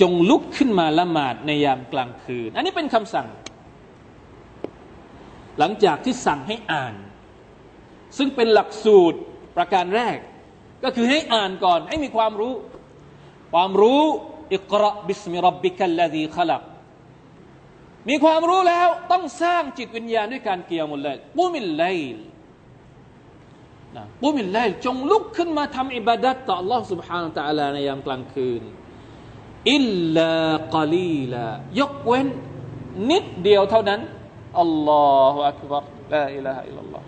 [0.00, 3.28] จงลุกขึ้นมาละหมาดในยามกลางคืน อันนี้เป็นคำสั่ง
[5.58, 6.94] หลังจากที่สั่งให้อ่าน
[8.18, 9.18] ซึ่งเป็นหลักสูตร
[9.56, 10.18] ประการแรก
[10.84, 12.54] ก็คือให้อ่านก่อน ให้มีความรู้
[13.52, 14.02] ความรู้
[14.54, 16.62] اقرأ باسم ربك الذي خلق
[18.09, 21.85] มีความรู้แล้วต้องสร้างจิตวิญญาณด้วยการเกี่ยวหมดเลยปุมิลไล
[23.95, 28.61] นะปุมิลไลจงลุกขึ้นมาทำอิบาดัตต่อ Allah سبحانه และ تعالى ในยามกลางคืน
[29.73, 29.83] อิล
[30.15, 30.33] ลา
[30.75, 31.45] กาลีลา
[31.79, 32.27] ยกเว้น
[33.09, 34.01] นิดเดียวเท่านั้น
[34.61, 37.03] อัลลอฮฺอักบารลาอิลาฮะอิลลัลลอฮ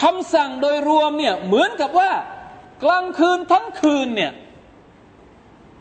[0.00, 2.10] คำสั่งโดยรวมเนี่ยเหมือนกับว่า
[2.84, 4.32] กลางคืนทั้งคืนเนี่ย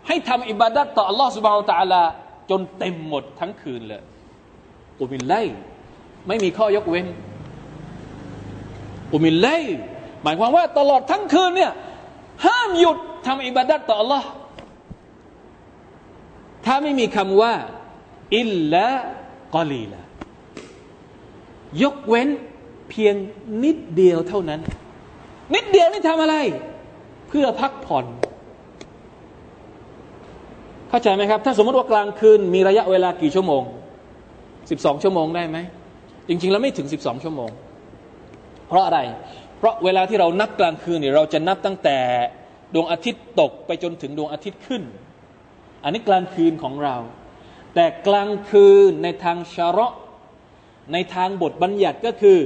[0.08, 2.04] ให้ทำอิบาดัตต่อ Allah سبحانه และ تعالى
[2.51, 4.03] จนเต็มหมดทั้งคืนเลย
[5.01, 5.35] อุมิลไล
[6.29, 7.07] ไม่มีข้อยกเว้น
[9.13, 9.49] อุมิลไล
[10.23, 11.73] หมายความว่าตลอดทั้งคืนเนี่ย
[12.47, 14.25] ห้ามหยุดทำอิบาดัตต่อ Allah
[16.65, 17.55] ถ้าไม่มีคำว่า
[18.37, 18.87] อิลละ
[19.55, 20.03] กอลีละ
[21.83, 22.29] ยกเว้น
[22.91, 23.15] เพียง
[23.65, 24.61] นิดเดียวเท่านั้น
[25.55, 26.37] นิดเดียวนี่ทำอะไร
[27.29, 28.05] เพื่อพักผ่อน
[30.89, 33.63] เข้าใจไหมครับ ถ้าสมมติว่ากลางคืนมีระยะเวลากี่ชั่วโมง
[34.71, 35.59] สิบสองชั่วโมงได้ไหม
[36.29, 37.51] จริง ๆ แล้วไม่ถึงสิบสองชั่วโมง
[38.69, 39.01] เพราะอะไร
[39.59, 41.99] เพราะเวลาที่เรานับกลางคืนเนี่ยเราจะนับตั้งแต่
[42.75, 44.83] ดวงอาทิตย์ตกไปจนถึงดวงอาทิตย์ขึ้น
[45.85, 46.97] อันนี้กลางคืนของเรา
[47.75, 49.93] แต่กลางคืนในทางชาระ
[50.93, 52.39] ในทางบทบัญญัติก็คือ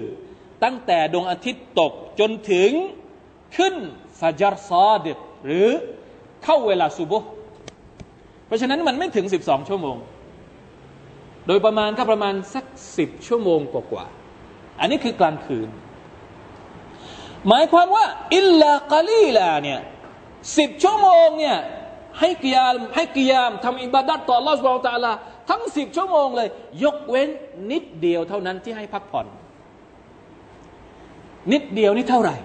[0.65, 2.71] ตั้งแต่ดวงอาทิตย์ตกจนถึง
[3.57, 3.75] ขึ้น
[4.21, 5.13] ฟาจารซอดิ
[5.47, 5.69] หรือ
[6.45, 7.29] เข้าเวลาซุบฮ์
[8.53, 9.97] ราะฉะนั้นมันไม่ถึง 12 ชั่วโมง
[11.47, 12.65] โดยประมาณก็ประมาณสัก
[12.99, 15.69] สิบชั่วโมงกว่าๆอันนี้คือกลางคืน
[17.49, 18.05] หมายความว่า
[18.37, 19.81] อิลลากาลีลาเนี่ย
[20.59, 21.59] สิบชั่วโมงเนี่ย
[22.21, 25.13] ให้กิยามให้กิยามทำอิบาดัตต่อลอสบอลตาลา
[25.51, 26.49] ทั้งสิบชั่วโมงเลย
[26.85, 27.29] ยกเว้น
[27.71, 29.27] นิดเดียวเท่านั้นที่ให้พักผ่อน
[31.53, 32.37] นิดเดียวนี่เท่าไหร่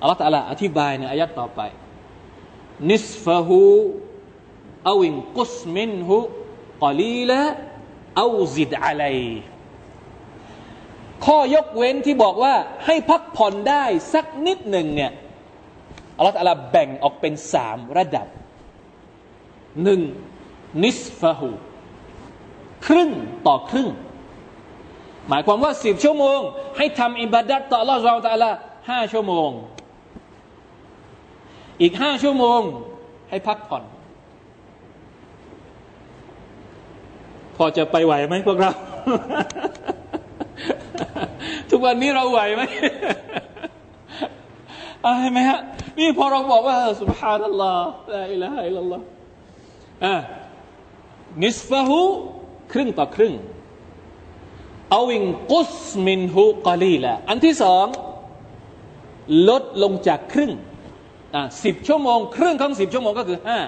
[0.00, 1.60] อัลลอฮฺตาลาอธิบายในอายัดต่อไป
[2.90, 3.60] นิสฟะฮู
[4.90, 6.16] อาวินกุสมินฮู
[6.84, 7.40] กลีละ
[8.18, 9.18] เอาซิดอะลัย
[11.24, 12.54] ข้อยกเว้นที่บอกว่า
[12.86, 15.12] ให้พักผ่อนได้สักนิดหนึ่งเนี่ย
[16.16, 18.26] อัลลอฮฺตะลาแบ่งออกเป็นสามระดับ
[19.82, 20.00] หนึ่ง
[20.84, 21.48] นิสฟะหู
[22.86, 23.10] ครึ่ง
[23.46, 23.88] ต่อครึ่ง
[25.28, 26.40] หมายความว่าสิบชั่วโมง
[26.76, 28.50] ให้ทำอิบาดัตต่ออัลลอฮฺเราตะลา
[28.90, 29.50] ห้าชั่วโมง
[31.82, 32.60] อีกห้าชั่วโมง
[33.30, 33.84] ให้พักผ่อน
[37.56, 38.72] พอจะไปไหวไหมพวกเรา
[41.70, 42.62] ทุกวันนี้เราไหวไหม
[45.04, 45.60] อะไรไหมฮะ
[45.98, 49.04] นี่พอเราบอกว่าสุบฮานัลลอฮ์ลาอิลาฮะอิลลัลลอฮ์
[50.04, 50.14] อ่า
[51.44, 52.00] นิสฟะฮู
[52.72, 53.34] ครึ่งต่อครึ่ง
[54.90, 55.74] เอาอิงกุส
[56.06, 57.86] มินฮูกอลีละอันที่สอง
[59.48, 60.52] ลดลงจากครึ่ง
[61.64, 63.58] สิบชั่วโมง ครึ่งของสิบชั่วโมงก็คือห้า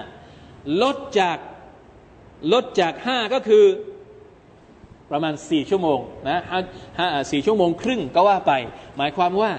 [0.81, 1.37] ลดจาก
[2.53, 3.65] ลดจากห้าก็คือ
[5.11, 5.99] ประมาณสี่ชั่วโมง
[6.29, 6.39] นะ
[6.99, 8.53] ห้าสี่ชั่วโมงครึ่งก็ว่าไป
[8.97, 9.51] หมายความว่า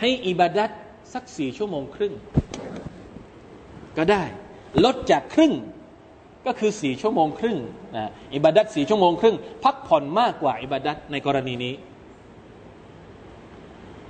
[0.00, 0.70] ให้อิบาดัต
[1.12, 2.12] สักสี่ชั่วโมงครึ่ง
[3.98, 4.22] ก็ได้
[4.84, 5.52] ลดจากครึ่ง
[6.46, 7.58] ก็คือสี่ชั่วโมงครึ่ง
[7.96, 11.74] นะอิบาดัตสี่ชั่วโมงครึ่ง พักผ่อนมากกว่าอิบาดัตในกรณีนี้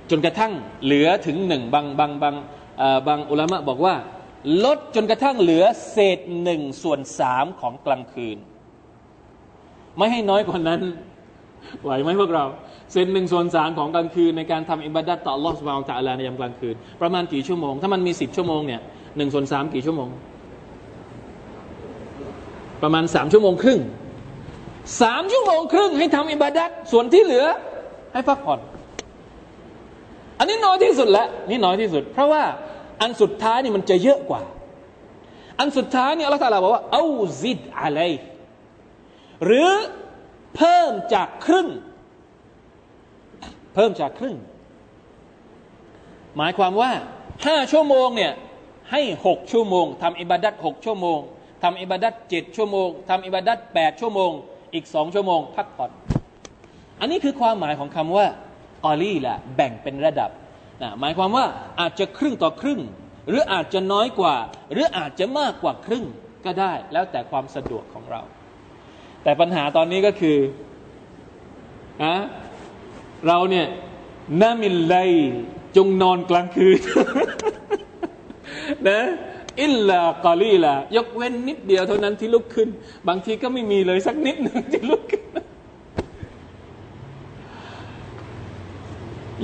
[0.09, 2.35] จนกระทั่งเหลือถึงหนึ่งบางบางบาง
[3.07, 3.95] บางอุลามะบอกว่า
[4.65, 8.37] ลดจนกระทั่งเหลือเศษหนึ่งส่วนสามของกลางคืน
[9.97, 10.81] ไม่ให้น้อยกว่านั้น
[11.83, 12.45] ไหวไหมพวกเรา
[12.91, 18.81] เศษหนึ่งส่วนสามของกลางคืนในการทำอิบาดัตต่อลอสวาลตะลาในยามกลางคืน ประมาณกี่ชั่วโมง ถ้ามันมีสิบชั่วโมงเนี่ย
[19.17, 20.09] หนึ่งส่วนสามกี่ชั่วโมง
[22.83, 23.79] ประมาณสามชั่วโมงครึ่ง
[25.01, 27.45] สามชั่วโมงครึ่งให้ทำอิบาดัตส่วนที่เหลือ
[28.13, 28.59] ให้พักผ่อน
[30.43, 32.43] อันนี้น้อยที่สุดแล้วนี่น้อยที่สุด เพราะว่า
[33.01, 34.41] อันสุดท้ายนี่มันจะเยอะกว่า
[35.59, 37.05] อันสุดท้ายนี่อัลลอฮฺตาลาบอกว่าเอา
[37.41, 37.99] ซิดอะไร
[39.45, 39.71] หรือ
[40.55, 41.67] เพิ่มจากครึ่ง
[43.73, 44.35] เพิ่มจากครึ่ง
[46.37, 46.91] หมายความว่า
[47.45, 48.33] ห้าชั่วโมงเนี่ย
[48.91, 51.19] ให้หกชั่วโมงทำอิบาดัตหกชั่วโมง
[51.63, 54.31] ทำอิบาดัตเจ็ดชั่วโมงทำอิบาดัตแปดชั่วโมง
[54.73, 55.91] อีกสองชั่วโมง พักผ่อน
[56.99, 58.27] อันนี้คือความหมายของคำว่า
[58.83, 60.31] กอลี่ละแบ่งเป็นระดับ
[60.81, 61.45] นะหมายความว่า
[61.79, 62.79] อาจจะครึ่งต่อครึ่ง
[63.29, 64.35] หรืออาจจะน้อยกว่า
[64.71, 66.05] หรืออาจจะมากกว่าครึ่ง
[66.45, 68.21] ก็ได้ แล้วแต่ความสะดวกของเรา
[69.23, 70.37] แต่ปัญหาตอนนี้ก็คือ
[72.03, 72.13] อะ
[73.27, 73.67] เราเนี่ย
[74.41, 74.95] นามิลไล
[75.77, 76.79] จงนอนกลางคืน
[78.87, 78.99] นะ
[79.63, 82.69] อิลลากอลีลายกเว้นนิดเดียวเท่านั้นที่ลุกขึ้น
[83.07, 85.23] บางทีก็ไม่มีเลยสักนิดหนึ่งที่ลุกขึ้น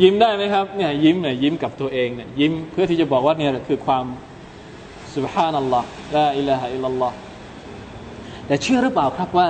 [0.01, 4.05] ยิ้มได้ไหมครับเนี่ยยิ้มเนี่ยยิ้มกับตัวเองเนี่ยยิ้มเพื่อที่จะบอกว่าเนี่ยคือความ
[5.15, 7.15] สุบฮานัลลอฮ์ลาอิลาฮะอิลลัลลอฮ์
[8.47, 9.49] แต่เชื่อหรือเปล่าครับว่า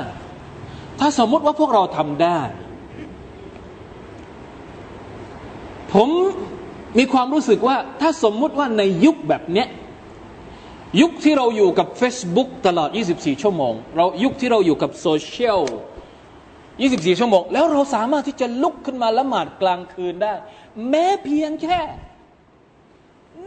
[0.99, 2.39] ถ้าสมมติว่าพวกเราทำได้
[5.93, 6.10] ผม
[6.97, 9.67] มีความรู้สึกว่า ถ้าสมมุติว่าในยุคแบบเนี้ย
[11.02, 15.62] ยุคที่เราอยู่กับ Facebook ตลอด 24 ชั่วโมง เรายุคที่เราอยู่กับโซเชียล
[16.79, 20.33] 24 ชั่วโมง แล้วเราสามารถที่จะลุกขึ้นมาละหมาดกลางคืนได้
[20.89, 21.79] แม้เพียงแค่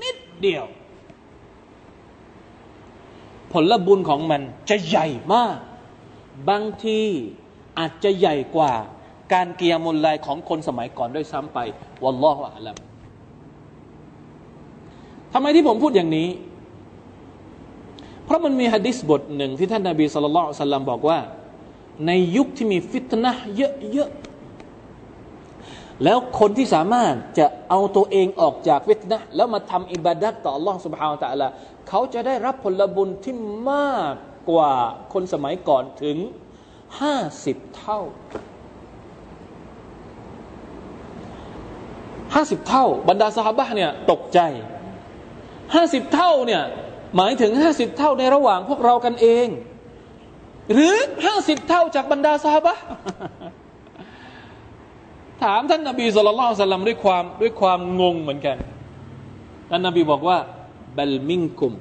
[0.03, 0.65] นิดเดียว
[3.53, 5.57] ผลบุญของมันจะใหญ่มาก
[6.49, 7.01] บางที
[7.79, 8.73] อาจจะใหญ่กว่า
[9.33, 11.59] การเกียร์มลลายของคนสมัยก่อนด้วยซ้ำไป
[12.03, 12.77] วัลลอฮฺอะลัม
[15.33, 16.29] ทำไมที่ผมพูดอย่างนี้
[18.25, 21.19] เพราะมันมีฮะดิษบทหนึ่งที่ท่านนาบีสุลต่านสัลลัมบอกว่า
[22.08, 31.48] ในยุคที่มีฟิตนะเยอะๆแล้วคนที่สามารถจะเอาตัวเองออกจากฟิตนะแล้วมาทำอิบาดัตต่อ Allah سبحانه และ تعالى
[31.88, 33.36] เขาจะได้รับผลบุญที่
[33.72, 34.14] มาก
[34.50, 34.74] กว่า
[35.14, 36.18] คนสมัยก่อนถึง
[37.02, 38.00] ห้าสิบเท่า
[42.34, 44.40] ห้าสิบเท่า บรรดาสหายเนี่ยตกใจ
[45.76, 46.64] ห้าสิบเท่าเนี่ย
[47.16, 49.48] หมายถึงห้าสิบเท่าในระหว่างพวกเรากันเอง
[50.73, 50.95] หรือ
[51.27, 52.75] ห้าสิบเท่าจากบรรดาซาบะ
[55.43, 58.57] ถามท่านนบีสุลต่านสัลลัมด้วยความด้วยความงงเหมือนกัน
[59.71, 60.39] ท่านนบีบอกว่า
[60.97, 61.73] บัลมิงกุม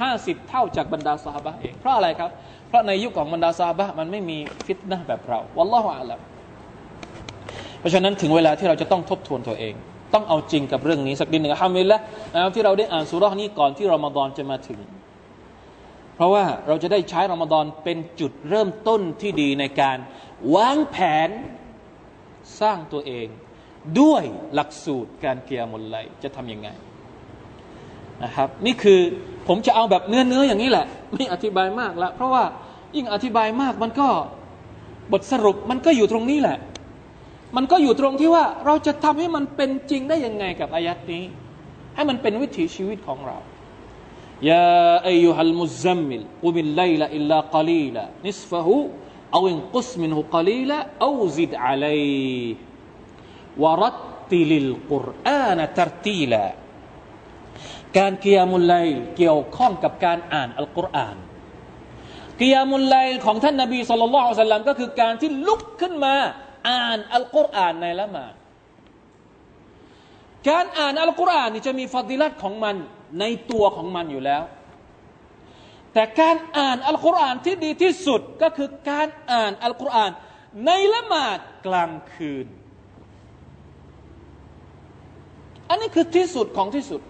[0.00, 2.30] ห้าสิบเท่าจากบรรดาซาบะเองเพราะอะไรครับ
[2.68, 6.20] เพราะในยุคของบรรดาซาบะมันไม่มีฟิตนะแบบเราวัลลอฮฺอาลัม
[7.80, 9.74] เพราะฉะนั้นถึงเวลาที่เราจะต้องทบทวนตัวเอง
[10.14, 11.98] ต้องเอาจริงกับเรื่องนี้สักนิดหนึ่งฮามิลละ
[12.34, 14.78] นะครับที่เราได้อ่านสุรานี้ก่อนที่รอมฎอนจะมาถึง
[16.16, 19.98] เพราะว่าเราจะได้ใช้รอมฎอนเป็นจุดเริ่มต้นที่ดีในการ
[20.56, 20.96] วางแผ
[21.28, 21.30] น
[22.60, 23.26] สร้างตัวเอง
[24.00, 24.22] ด้วย
[24.54, 26.68] หลักสูตรการเกียร์มลไลจะทำยังไง
[28.24, 29.00] นะครับนี่คือ
[29.48, 32.44] ผมจะเอาแบบเนื้อเนื้ออย่างนี้แหละ ไม่อธิบายมากละเพราะว่า
[32.96, 34.08] ยิ่งอธิบายมากมันก็
[35.12, 36.58] บทสรุปมันก็อยู่ตรงนี้แหละ
[37.56, 41.22] มันก็อยู่ตรงที่ว่าเราจะทำให้มันเป็นจริงได้ยังไงกับอายัดนี้
[41.96, 43.36] ให้มันเป็นวิถีชีวิตของเรา
[44.50, 44.66] ยา
[45.08, 48.76] อายุฮัลมุซัมมิลกุมิลไลละอิลลากลีละนิสฟะฮู
[49.32, 52.02] เอาอินกุสมินฮุกลีละเอาซิดอะลัย
[53.62, 53.98] วรัต
[54.30, 56.44] ติลิลกุรอานตรตีละ
[57.96, 58.74] การกิยามุลไล
[59.16, 61.16] เกี่ยวข้องกับการอ่านอัลกุรอาน
[62.40, 66.14] กิยามุลไลของท่านนบีสุลต่านละสัลลัมก็คือการที่ลุกขึ้นมา
[66.68, 68.34] อ่านอัลกุรอานในละหมาด
[70.48, 72.76] การอ่านอัลกุรอานนี่จะมีฟอดิลัตของมัน
[73.20, 74.42] ในตัวของมันอยู่แล้ว
[75.92, 80.10] แต่การอ่านอัลกุรอานที่ดีที่สุดก็คือการอ่านอัลกุรอาน
[80.66, 82.46] ในละหมาดกลางคืน
[85.68, 87.00] อันนี้คือที่สุดของที่สุด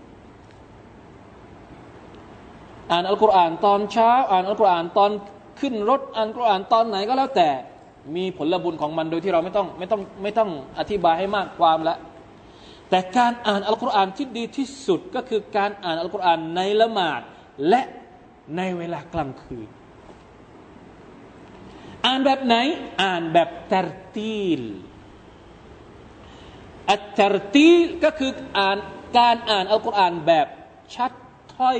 [2.90, 5.10] อ่านอัลกุรอานตอนเช้า อ่านอัลกุรอานตอน
[5.60, 7.48] ขึ้นรถอ่านอัลกุรอานตอนไหนก็แล้วแต่
[8.16, 11.96] มีผลบุญของมันโดยที่เราไม่ต้องไม่ต้องไม่ต้องอธิบายให้มากความละ
[12.90, 17.20] แต่การอ่านอัลกุรอานที่ดีที่สุดก็คือการอ่านอัลกุรอานในละหมาด
[17.68, 17.82] และ
[18.56, 19.68] ในเวลากลางคืน
[22.06, 22.56] อ่านแบบไหน
[23.02, 24.62] อ่านแบบตรตีล
[26.90, 28.76] อัตตรตีลก็คืออ่าน
[29.18, 30.46] การอ่านอัลกุรอานแบบ
[30.94, 31.12] ชัด
[31.56, 31.78] ถ้อย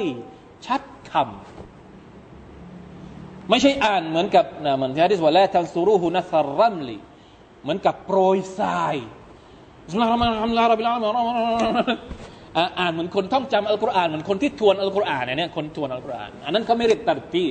[0.66, 6.98] ชัดคำไม่ใช่อ่านเหมือนกับนะเหมือนที่ฮะดิษว่าละทันซูรูฮุนัสรัมลี
[7.62, 8.96] เหมือนกับโปรยทราย
[9.90, 10.10] สุลต่าน
[10.42, 10.90] ทำลารับบิลา
[12.80, 17.44] อ่านเหมือนคนท่องจำอัลกุรอานเหมือนคนที่ทวนอัลกุรอานเนี่ยคนทวนอัลกุรอานอันนั้นเขาไม่เรียกตัดตี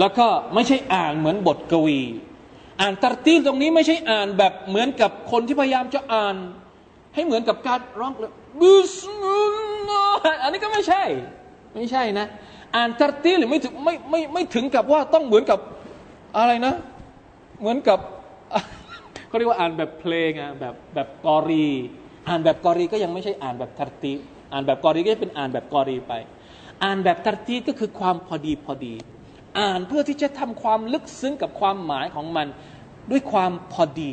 [0.00, 2.00] แล้วก็ไม่ใช่อ่านเหมือนบทกวี
[2.80, 6.36] อ่านตัดตีตรงนี้ไม่ใช่อ่านแบบเหมือนกับคนที่พยายามจะอ่าน
[7.14, 9.56] ให้เหมือนกับการร้องเลยบิสมิล
[9.88, 11.02] ลาห์อันนี้ก็ไม่ใช่
[11.74, 12.26] ไม่ใช่นะ
[12.76, 15.58] อ่านตัรตีหรือไม่ถึงไม่ไม่ไม่ถึงกับว่าต้องเหมือนกับ
[16.36, 16.74] อะไรนะ
[17.60, 17.98] เหมือนกับ
[19.30, 21.68] เขาเรียกว่าอ่านแบบเพลงอะแบบแบบกอรี
[22.28, 24.12] อ่านแบบกอรีก็ยังไม่ใช่อ่านแบบตัรตี
[24.52, 26.12] อ่านแบบกอรีก็จะเป็นอ่านแบบกอรีไป
[26.84, 28.94] อ่านแบบตัรตีก็คือความพอดีพอดี
[29.58, 32.46] อ่านเพื่อที่จะทำความลึกซึ้งกับความหมายของมัน
[33.10, 34.12] ด้วยความพอดี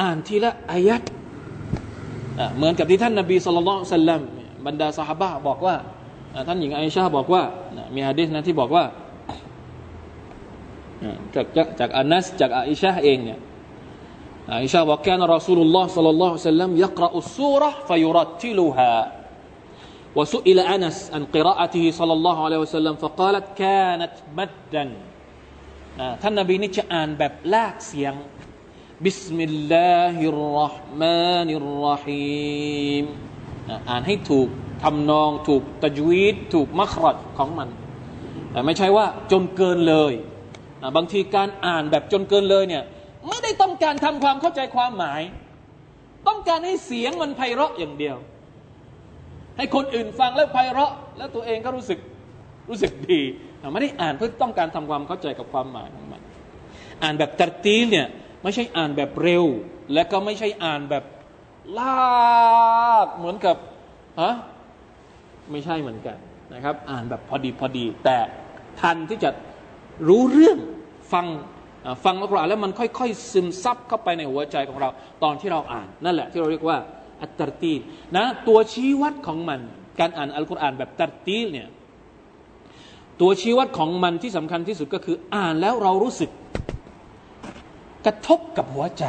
[0.00, 1.02] อ่านทีละอายัด
[2.56, 4.22] เหมือนกับที่ท่านนบีสุลต่านสัลลัม
[4.66, 5.74] บรรดาสหบะบอกว่า
[6.46, 7.42] ท่านหญิงไอชาบอกว่า
[7.94, 8.84] มีฮะดิษนะที่บอกว่า
[11.35, 13.39] จากจากจากอานัสจากอิชาเองเนี่ย
[14.63, 18.93] อิชาบอกการรอสูลุลลอฮ์สัลลัลลอฮุซัลลัมยักรออุสูระฟยุรัติลุฮา
[20.19, 24.85] وسئل أنس عن قراءته صلى الله عليه وسلم فقالت كانت مدا
[26.21, 28.13] ท่านนบีนี่จะอ่านแบบลากเสียง
[29.05, 33.05] بسم الله الرحمن الرحيم
[33.89, 34.47] อ่านให้ถูก
[34.83, 37.69] ทำนองถูกตะจวีดถูกมัครัดของมัน
[38.51, 40.13] แต่ไม่ใช่ว่าจนเกินเลย
[40.96, 42.84] บางทีการอ่านแบบจนเกินเลยเนี่ย
[43.28, 45.20] ไม่ได้ต้องการทำความเข้าใจความหมาย
[46.28, 48.16] ต้องการให้เสียงมันไพเราะอย่างเดียว
[49.56, 51.98] ให้คนอื่นฟังแล้วไพเราะ แล้วตัวเองก็รู้สึก
[52.68, 53.20] รู้สึกดี
[53.72, 56.20] ไม่ได้อ่านเพื่อต้องการทำความเข้าใจกับความหมายของมัน
[57.02, 58.06] อ่านแบบตรตีเนี่ย
[58.42, 59.44] ไม่ใช่อ่านแบบเร็ว
[59.92, 61.04] และก็ไม่ใช่อ่านแบบ
[61.78, 63.56] ลากเหมือนกับ
[64.20, 64.34] ฮะ
[65.50, 66.16] ไม่ใช่เหมือนกัน
[66.54, 68.18] นะครับ อ่านแบบพอดีพอดี แต่
[68.80, 69.30] ทันที่จะ
[70.08, 70.58] รู้เรื่อง
[71.12, 71.26] ฟัง
[72.04, 74.88] ฟังอัลกุรอานแล้วมันค่อยๆซึมซับเข้าไปในหัวใจของเรา
[75.22, 76.78] ตอนที่เราอ่าน นั่นแหละที่เราเรียกว่า
[77.22, 77.80] อัตตีน
[78.16, 79.60] นะตัวชี้วัดของมัน
[80.00, 81.68] การอ่านอัลกุรอานแบบตัรตีลเนี่ย
[83.20, 86.30] ตัวชี้วัดของมันที่สำคัญที่สุดก็คืออ่านแล้วเรารู้สึก
[88.06, 89.04] กระทบกับหัวใจ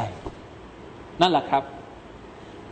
[1.20, 1.62] นั่นแหละครับ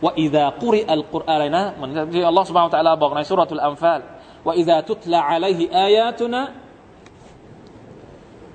[0.03, 3.99] ว่าอิดะกุริอัลกุรอานนะเหมือนที่อัลลอฮฺสุบไบร์ตะลาบอกในสุรทูลอัมฟาล
[4.47, 6.41] ว่าอิดะตุตละอัลัยฮิอายาตุนะ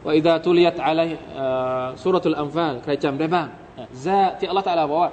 [0.05, 1.09] ว่าอิดะตุลียตอะลัย
[2.03, 3.47] สุรทูลอัมฟาลใครจำได้บ้าง
[4.05, 5.11] ซาที่อัลลอฮฺ تعالى บอกว่า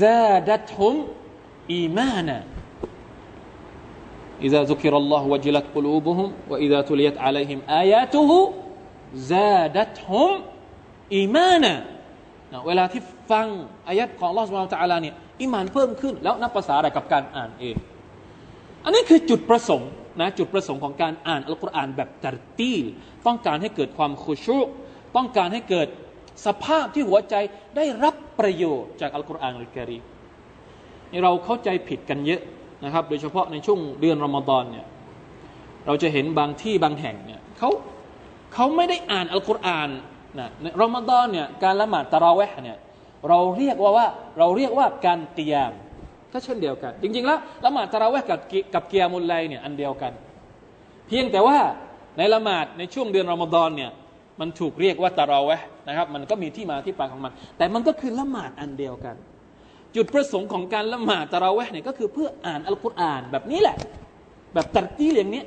[0.00, 0.94] ซาดัตฮุม
[1.74, 2.38] อีมานะ
[4.46, 8.30] إذا ذكر الله وجلت قلوبهم وإذا تليت عليهم آياته
[9.32, 10.30] زادتهم
[11.12, 11.74] إيمانا
[12.66, 13.46] เวลาที่ฟัง
[13.88, 17.76] อายัดของ Allah سبحانه และ تعالى เนี่ยอิมานเพิ่มขึ้นแล้วนับภาษาอะไรกับการอ่านเอง
[18.84, 22.85] อันนี้คือจุดประสงค์ นะจุดประสงค์ของการอ่านอัลกุรอานแบบตัรตีล
[23.25, 24.57] ต้องการให้เกิดความคุชุ
[25.15, 25.87] ต้องการให้เกิด
[26.45, 27.35] สภาพที่หัวใจ
[27.75, 29.99] ได้รับประโยชน์จากอัลกุรอานอัลกิริ
[31.11, 32.41] นี่เราเข้าใจผิดกันเยอะ
[32.83, 34.85] นะครับ โดยเฉพาะในช่วงเดือนรอมฎอนเนี่ย
[35.85, 37.69] เราจะเห็นบางที่บางแห่งเนี่ยเขา
[38.53, 39.89] เขาไม่ได้อ่านอัลกุรอาน
[40.39, 42.77] นะในรอมฎอนเนี่ยการละหมาดตะราเวห์เนี่ย
[43.29, 44.07] เราเรียกว่าว่า
[44.37, 45.71] เราเรียกว่าการเตียม
[46.33, 48.39] ก็เช่นเดียวกัน จริง ๆ แล้วละหมาดตะราเวห์กับ
[48.73, 50.13] กับเกียร์มุลไลเนี่ยอันเดียวกัน
[51.07, 51.57] เพียงแต่ว่า
[52.17, 53.91] ในละหมาดในช่วงเดือนรอมฎอนเนี่ย
[54.39, 55.51] มันถูกเรียกว่าตะรอว
[55.87, 59.15] นะครับ มันก็มีที่มาที่ไปของมัน แต่มันก็คือละหมาดอันเดียวกัน
[59.95, 63.77] จุดประสงค์ของการละหมาดตะรอวะเนี่ยก็คือเพื่ออ่านอัลกุรอานแบบนี้แหละ
[64.53, 65.43] แบบตัดที่อย่างนี้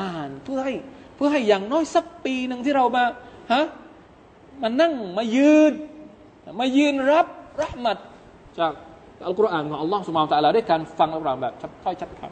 [0.00, 0.74] อ่านเพื่อให้
[1.16, 3.04] เพื่อให้อย่างน้อยสักปีหนึ่งที่เรามา
[3.52, 3.64] ฮะ
[4.62, 5.72] มานั่งมายืน
[6.60, 7.26] มายืนรับ
[7.60, 7.98] รหมัด
[8.58, 8.72] จาก
[9.26, 12.22] อัลกุรอานของอัลลอฮ์สุบานตะลาด้วยการฟังอัลกุรอานแบบชัดถ้อยชัดค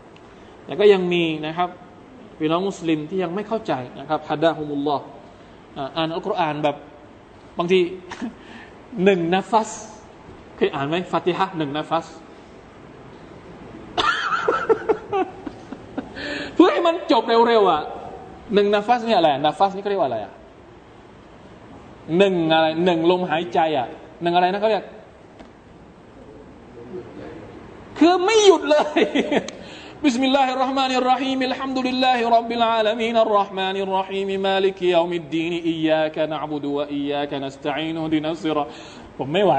[0.00, 1.68] ำแต่ก็ยังมีนะครับ
[2.38, 5.04] พี่น้องมุสลิมที่ยังไม่เข้าใจนะครับฮัดดะฮุมุลลอฮ์
[5.96, 6.76] อ่านอัลกุรอานแบบ
[7.58, 7.78] บางที
[9.04, 9.70] หนึ่งนัฟัส
[10.56, 12.06] เคยอ่านไหมฟาติฮะหนึ่งนัฟัส
[16.54, 17.82] เพื่อให้มันจบเร็วๆอะ
[18.54, 20.32] หนึ่ง نفس นี่อะไร نفس นี่เขาเรียกว่าอะไรอะ
[22.18, 23.86] หนึ่งอะไรหนึ่งลมหายใจอะ
[24.22, 24.84] หนึ่งอะไรนะเขาเรียก
[27.98, 29.00] คือไม่หยุดเลย
[30.02, 36.32] بسم الله الرحمن الرحيم الحمد لله رب العالمين الرحمن الرحيم مالك يوم الدين إياك ن
[39.18, 39.54] ผมไม่ไหว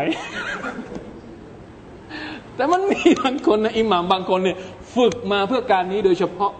[2.55, 4.57] แต่มันมีบางคนนะอิหม่ามบางคนเนี่ย
[4.95, 6.51] ฝึกมาเพื่อการนี้โดยเฉพาะ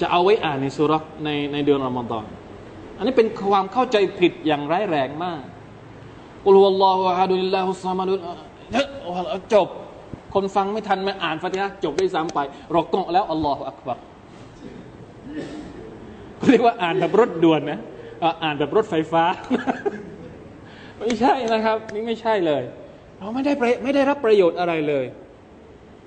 [0.00, 0.92] จะเอาไว้อ่านในสุร
[1.24, 2.24] ในในเดือนรอมฎอน
[2.96, 5.42] อันนี้เป็นความเข้าใจผิดอย่างร้ายแรงมาก
[6.46, 8.20] อุลวะลลอฮุอะดุลิลลาฮุสซามะดุล
[9.52, 9.68] จบ
[10.34, 12.38] คนฟังไม่ทันมาอ่านฟาติฮะจบได้ซ้ำไป
[12.74, 13.98] รอกงแล้วอัลลอฮฺอักบัร
[16.48, 17.78] เรียกว่าอ่านแบบรถด่วนนะ
[18.44, 19.24] อ่านแบบรถไฟฟ้า
[20.98, 22.62] ไม่ใช่นะครับ นี่ไม่ใช่เลย
[23.18, 23.52] เราไม่ได้
[23.82, 25.04] ไม่ได้รับประโยชน์อะไรเลย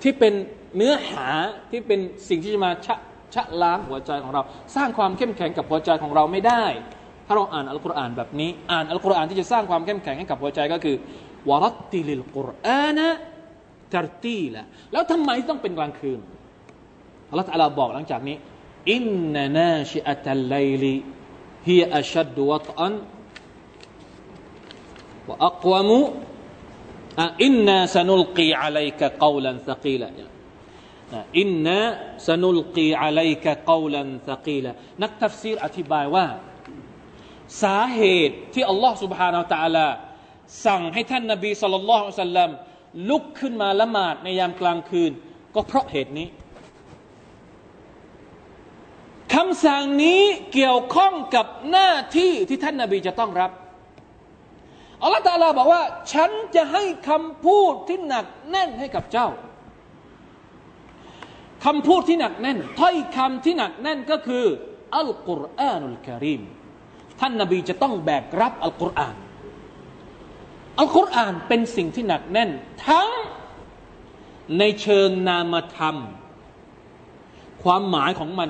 [0.01, 0.33] ที่เป็น
[0.75, 1.27] เนื้อหา
[1.71, 1.99] ที่เป็น
[2.29, 2.95] สิ่งที่จะมาชะ
[3.33, 4.41] ชะล้างหัวใจของเรา
[4.75, 6.63] สร้างความเข้มแข็งกับหัวใจของเราไม่ได้
[7.27, 10.95] ถ้าเราอ่านอัลกุรอานแบบนี้ อ่านอัลกุรอานที่จะสร้างความเข้มแข็งให้กับหัวใจก็คือ
[11.49, 13.09] วรัตติลิลกุรอานะ
[13.94, 16.20] ตรตีละแล้วทำไมต้องเป็นกลางคืน
[17.28, 18.36] อัลลอฮฺตะลาบอกหลังจากนี้
[18.92, 19.04] อิน
[19.34, 20.94] นานาชิอัตัลไลลี
[21.68, 22.94] ฮีอัชัดวัตอัน
[25.28, 26.00] วะอักวามุ
[27.44, 30.08] อินนาสนุลกีอะลัยกะกาวลันสกีละ
[31.40, 31.78] อินนา
[32.28, 34.70] สนุลกีอะลัยกะกาวลันสกีละ
[35.02, 36.26] นักทัฟซีรอธิบายว่า
[37.62, 39.88] สาเหตุที่อัลลอฮ์ سبحانه และ تعالى
[40.66, 42.50] สั่งให้ท่านนบีสุลต่านละฮ์สัลลัม
[43.09, 45.11] ลุกขึ้นมาละหมาดในยามกลางคืน
[45.55, 46.27] ก็เพราะเหตุนี้
[49.33, 50.21] คำสั่งนี้
[50.53, 53.51] เกี่ยวข้องกับหน้าที่ที่ท่านนาบีจะต้องรับ
[55.01, 55.83] อัลลอฮฺตาลาบอกว่า
[56.13, 59.27] ฉันจะให้คำพูดที่หนักแน่นให้กับเจ้า
[61.65, 64.45] คำพูดที่หนักแน่นถ้อยคำที่หนักแน่นก็คือ
[64.95, 66.41] อัลกุรอานุลกิริม
[67.19, 69.15] ท่านนาบีจะต้องแบกรับอัลกุรอาน
[70.79, 72.49] อัลกุรอานเป็นสิ่งที่หนักแน่น
[72.87, 73.09] ทั้ง
[74.59, 75.95] ในเชิงนามธรรม
[77.63, 78.49] ความหมายของมัน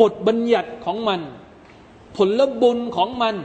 [0.00, 1.20] บทบัญญัติของมัน
[2.16, 3.36] ผลบุญของมัน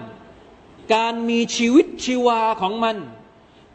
[0.96, 2.98] การมีชีวิตชีวาของมัน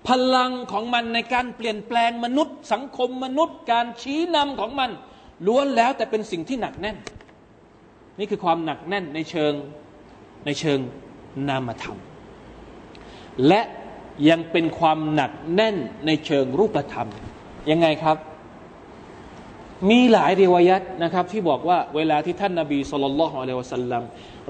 [0.06, 4.90] พลังของมันในการเปลี่ยนแปลงมนุษย์ สังคมมนุษย์ การชี้นำของมัน
[5.46, 6.96] ล้วนแล้วแต่เป็นสิ่งที่หนักแน่น
[8.18, 9.52] นี่คือความหนักแน่นในเชิง
[10.46, 10.78] ในเชิง
[11.48, 11.98] นามธรรม
[13.48, 13.60] และ
[14.28, 15.76] ยังเป็นความหนักแน่น
[16.06, 17.08] ในเชิงรูปธรรม
[17.70, 18.16] ยังไงครับ
[19.90, 24.02] มีหลายเริวายัตนะครับ ที่บอกว่าเวลาที่ท่านนาบีสุลต่านละฮ์อะลัยวะสัลลัม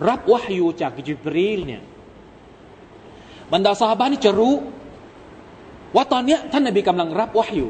[0.08, 1.82] รับวะฮยูจากจิบรีลเนี่ย
[3.52, 4.54] บรรดาสาบานี่จะรู้
[5.96, 7.68] ว่าตอนนี้ท่านนาบีกำลังรับวะฮยู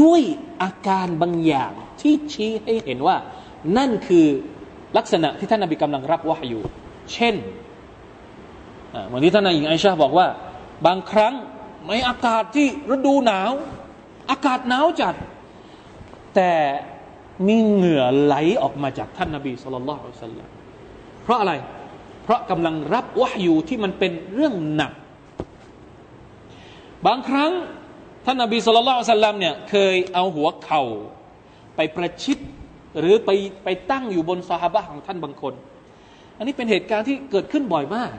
[0.00, 0.22] ด้วย
[0.62, 3.16] อาการบางอย่างที่ชี้ให้เห็นว่า
[3.76, 4.26] นั่นคือ
[4.96, 6.60] ลักษณะที่ท่านนาบีกำลังรับวะฮยู
[7.12, 7.34] เช่น
[9.12, 10.26] วันนี้ท่านนายหญิงไอชาบอกว่า
[10.86, 11.34] บางครั้ง
[11.88, 13.52] ในอากาศที่ฤดูหนาว
[14.30, 15.14] อากาศหนาวจัด
[16.34, 16.52] แต่
[17.46, 20.50] มีเหงื่อไหลออกมาจากท่านนาบีสุลต่านละอัลสลัม
[21.22, 21.52] เพราะอะไร
[22.24, 24.92] เพราะกำลังรับวะฮยูที่มันเป็นเรื่องหนัก
[27.06, 27.52] บางครั้ง
[28.26, 30.82] ท่านนาบีสุลต่านละอัลสลัมเนี่ยเคยเอาหัวเข่า
[31.76, 32.38] ไปประชิด
[32.98, 33.30] หรือไป
[33.64, 35.54] ไปตั้งอยู่บนซาฮาบะของท่านบางคน
[36.36, 38.12] อันนี้เป็นเหตุการณ์ที่เกิดขึ้นบ่อยมาก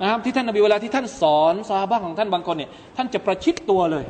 [0.00, 4.04] นะครับที่ท่านนบีเวลาที่ท่านสอนซาบ้าของท่านบางคนเนี่ยท่านจะประชิดตัวเลย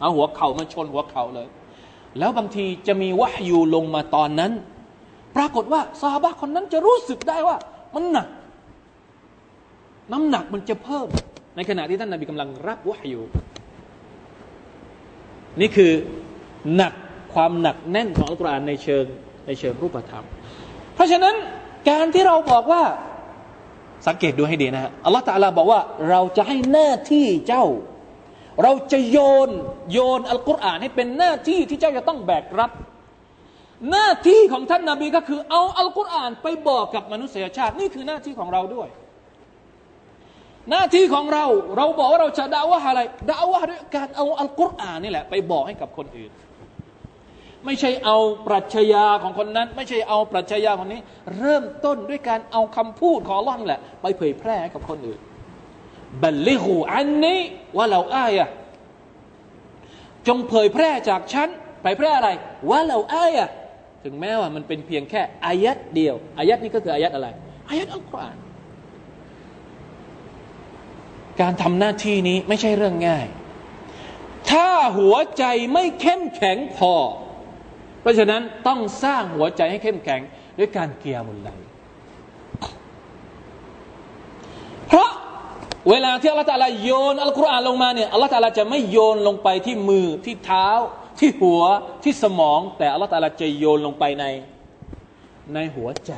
[0.00, 1.46] เอาหัวเข่ามาชนหัวเข่าเลย
[2.18, 4.52] แล้วบางทีจะมีวะฮยูลงมาตอนนั้น
[5.36, 7.56] ปรากฏว่าซาบะคนนั้นจะรู้สึกได้ว่า
[7.94, 8.28] มันหนัก
[10.12, 11.06] น้ำหนักมันจะเพิ่ม
[11.56, 13.20] ในขณะที่ท่านนบีกำลังรับวะฮยู
[15.60, 15.92] นี่คือ
[16.76, 16.92] หนัก
[17.34, 19.04] ความหนักแน่นของอัลกุรอานในเชิง
[19.46, 20.24] ในเชิงรูปธรรม
[20.94, 21.34] เพราะฉะนั้น
[21.90, 22.82] การที่เราบอกว่า
[24.06, 27.64] สังเกตดูให้ดีนะฮะอัลลอฮฺตะลาบอกว่าเราจะให้หน้าที่เจ้า
[28.62, 29.50] เราจะโยน
[29.92, 32.70] โยนอัลกุรอานให้เป็นหน้าที่ที่เจ้าจะต้องแบกรับ
[33.90, 38.88] หน้าที่ของท่านนาบีก็คือ เอาอัลกุรอานไปบอกกับมนุษยชาตินี่คือหน้าที่ของเราด้วย
[40.70, 41.44] หน้าที่ของเรา
[41.76, 46.30] เราบอกว่าเราจะด่าว่าอะไรด่าว่าด้วยการเอาอัลกุรอานนี่แหละไปบอกให้กับคนอื่น
[47.66, 51.00] ไม่ใช่เอาปรัชญาของคนนั้น ไม่ใช่เอาปรัชญาคนนี้
[51.38, 55.20] เริ่มต้นด้วยการเอาคำพูดของลลอฮ์นี่แหละ ไปเผยแพร่กับคนอื่น
[56.22, 57.40] บัลลิหูอันนี้
[57.76, 58.48] ว่าเราอายะ
[60.28, 61.48] จงเผยแพร่จากฉัน
[61.82, 62.30] เผยแพร่อะไร
[62.70, 63.48] ว่าเราอายะ
[64.04, 67.28] ถึงแม้ว่ามันเป็นเพียงแค่อายัดเดียวอายัดนี้ก็คืออายัดอะไร
[67.68, 68.36] อายัดอัลกุรอาน
[71.40, 73.26] การทำหน้าที่นี้ไม่ใช่เรื่องง่าย
[74.50, 76.94] ถ้าหัวใจไม่เข้มแข็งพอ
[78.02, 80.20] เพราะฉะนั้นต้องสร้างหัวใจให้เข้มแข็ง
[80.58, 81.48] ด้วยการเกียร์มุลไล
[84.88, 85.08] เพราะ
[85.90, 90.68] เวลาที่อัลลอฮฺโยนอัลกุรอานลงมาเนี่ยอัลลอฮฺจะไม่โยนลงไปที่มือที่เท้า
[91.18, 91.62] ที่หัว
[92.04, 94.24] ที่สมอง แต่อัลลอฮฺจะโยนลงไปใน
[95.54, 96.12] ในหัวใจ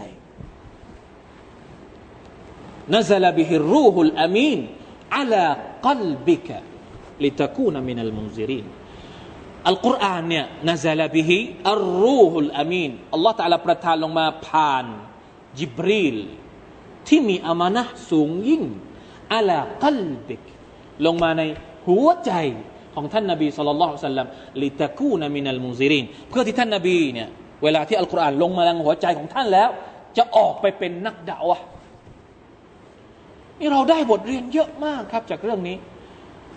[2.95, 4.61] นซลบิฮิรูหุลอามีน
[5.19, 5.45] อัลา
[5.87, 6.49] กัลบิก
[7.25, 8.67] ลิตะกูนมินัลมุซิริน
[9.69, 11.39] อัลกุรอานเนี่ยนะซาลบิฮิ
[11.71, 14.85] อัลรูฮุลอามีนอัลลอฮฺตะลาประทานลงมาผ่าน
[15.59, 16.17] จิบรีล
[17.09, 18.63] ที่มีอามานะสูงยิ่ง
[19.35, 20.43] อัลากัลบิก
[21.07, 21.43] ลงมาใน
[21.89, 22.33] หัวใจ
[22.95, 24.29] ของท่านนบีสุลต่านละสัลลัม
[24.63, 27.29] ลิตะกูนามินัลมุซิรินเพื่อที่ท่านนบีเนี่ย
[27.63, 29.69] เวลาที่อัลกุรอานลงมาในหัวใจของท่านแล้ว
[30.17, 31.59] จะออกไปเป็นนักด่าวะ
[33.59, 35.77] นี่เราได้บทเรียนเยอะมากครับจากเรื่องนี้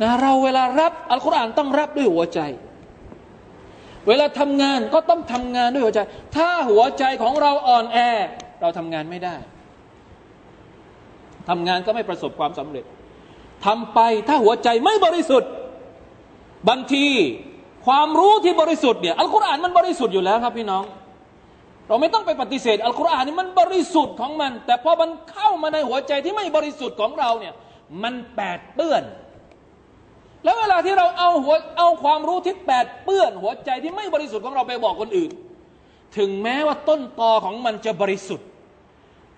[0.02, 2.40] นะเราเวลารับอัลกุรอานต้องรับด้วยหัวใจ
[4.08, 6.00] เวลาทำงานก็ต้องทำงานด้วยหัวใจ
[6.36, 7.98] ถ้าหัวใจของเราอ่อนแอ
[8.62, 9.36] เราทำงานไม่ได้
[11.50, 12.86] ทำงานก็ไม่ประสบความสำเร็จ
[13.66, 15.50] ทำไปถ้าหัวใจไม่บริสุทธิ์
[16.70, 17.08] บางที
[17.88, 20.84] ความรู้ที่บริสุทธิ์เนี่ยอัลกุรอานมันบริสุทธิ์อยู่แล้วครับพี่น้อง
[21.88, 27.54] เราไม่ต้องไปปฏิเสธอัลกุรอานนี่มันบริสุทธิ์ของมัน แต่พอมันเข้ามาในหัวใจที่ไม่บริสุทธิ์ของเราเนี่ย
[28.04, 29.04] มันแปดเปื้อน
[30.44, 35.32] แล้วเวลาที่เราเอาหัวเอาความรู้ที่แปดเปื้อนหัวใจที่ไม่บริสุทธิ์ของเราไปบอกคนอื่น
[36.18, 38.48] ถึงแม้ว่าต้นตอของมันจะบริสุทธิ์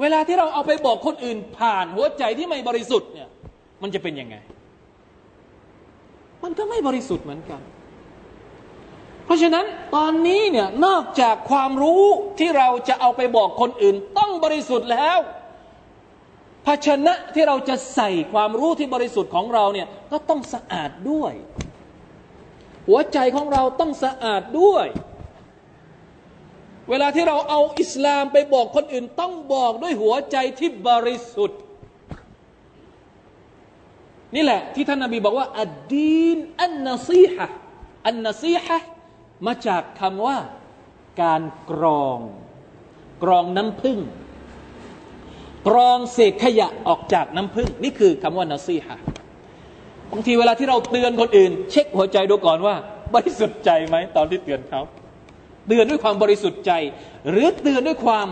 [0.01, 3.27] เวลาที่เราเอาไปบอกคนอื่น ผ่านหัวใจที่ไม่บริสุทธิ์เนี่ย
[3.81, 4.35] มันจะเป็นยังไง
[6.43, 7.61] มันก็ไม่บริสุทธิ์เหมือนกัน
[9.25, 12.03] เพราะฉะนั้นตอนนี้เนี่ยนอกจากความรู้
[12.39, 15.17] ที่เราจะเอาไปบอกคนอื่น ต้องบริสุทธิ์แล้ว
[16.66, 21.34] ภาชนะที่เราจะใส่ความรู้ที่บริสุทธิ์ของเราเนี่ยก็ต้องสะอาดด้วย
[22.88, 24.88] หัวใจของเราต้องสะอาดด้วย
[26.89, 31.60] เวลาที่เราเอาอิสลามไปบอกคนอื่นต้องบอกด้วยหัวใจที่บริสุทธิ์
[34.36, 37.45] นี่แหละที่ท่านนาบีบอกว่าอัดดีนอันนซีฮะ
[38.07, 38.78] อันนซีฮะ
[39.45, 40.38] มาจากคำว่า
[41.22, 41.41] การ
[41.72, 42.20] กรอง
[43.24, 43.99] กรองน้ำพึ่ง
[45.68, 48.97] กรองเศษขยะออกจากน้ำพึ่งนี่คือคำว่านซีฮะ
[50.12, 52.76] บางทีเวลาที่เราเตือนคนอื่น เช็คหัวใจดูก่อนว่า
[53.16, 54.82] บริสุทธิ์ใจไหมตอนที่เตือนเขา
[55.68, 56.72] เตือนด้วยความบริสุทธิ์ใจ
[57.30, 58.28] หรือเตือนด้วยความ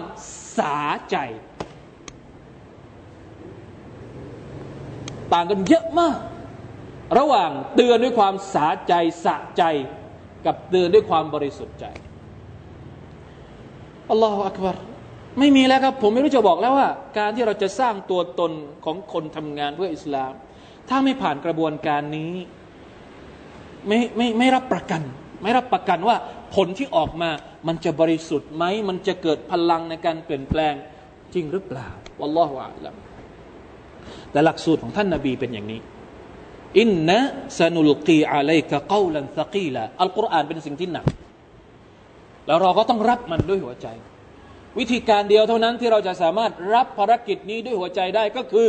[0.58, 0.78] สา
[1.12, 1.18] ใจ
[5.34, 6.18] ต่างกันเยอะมาก
[7.20, 8.94] ระหว่างเตือนด้วยความสาใจ
[9.26, 9.64] สะใจ
[10.46, 11.86] กับเตือนด้วยความบริสุทธิ์ใจ
[14.10, 14.78] อัลลอฮฺอักบาร
[15.40, 18.52] ไม่มีแล้วครับ ผมไม่รู้จะบอกแล้วว่า การที่เราจะสร้างตัวตน
[18.86, 20.34] ของคนทำงานเพื่ออิสลาม
[20.90, 22.34] ถ้าไม่ผ่านกระบวนการนี้
[23.88, 25.02] ไม่ไม่ไม่รับประกัน
[25.42, 26.18] ไม่รับประกันว่า
[26.56, 27.30] ผลที่ออกมา
[27.68, 30.74] มันจะบริสุทธิ์ไหมมันจะเกิดพลังในการเปลี่ยนแปลง
[31.34, 32.96] จริงหรือเปล่าวัลลอฮฺอาลัม
[34.32, 35.80] แต่หลักสูตรของท่านนาบีเป็นอย่างนี้
[36.80, 37.20] อินนะ
[37.60, 41.06] สนุลกีอะลัยกะกาลันสกีละอัลกุรอานเป็นสิ่งที่หนัก
[42.48, 43.88] แล้วเราก็ต้องรับมันด้วยหัวใจ
[44.79, 48.69] วิธีการเดียวเท่านั้นที่เราจะสามารถรับภารกิจนี้ด้วยหัวใจได้ก็คือ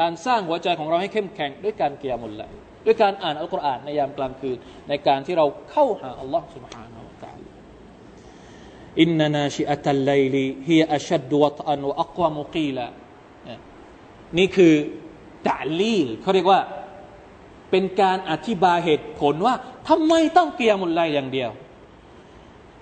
[0.00, 2.46] การสร้างหัวใจของเราให้เข้มแข็งด้วยการเกียร์มุลละ
[2.86, 4.56] ด้วยการอ่านอัลกุรอานในยามกลางคืน
[4.88, 7.02] ในการที่เราเข้าหาอัลลอฮ์ سبحانه
[9.00, 12.86] อินนานาชิอัตัลไลลีฮีอัชัดวัตอันวะอักวามุกีละ
[14.38, 14.74] นี่คือ
[15.48, 16.60] ตะลีลเขาเรียกว่า
[17.70, 19.54] เป็นการอธิบายเหตุผลว่า
[19.88, 21.50] ทำไมต้องเกียร์มุลไลอย่างเดียว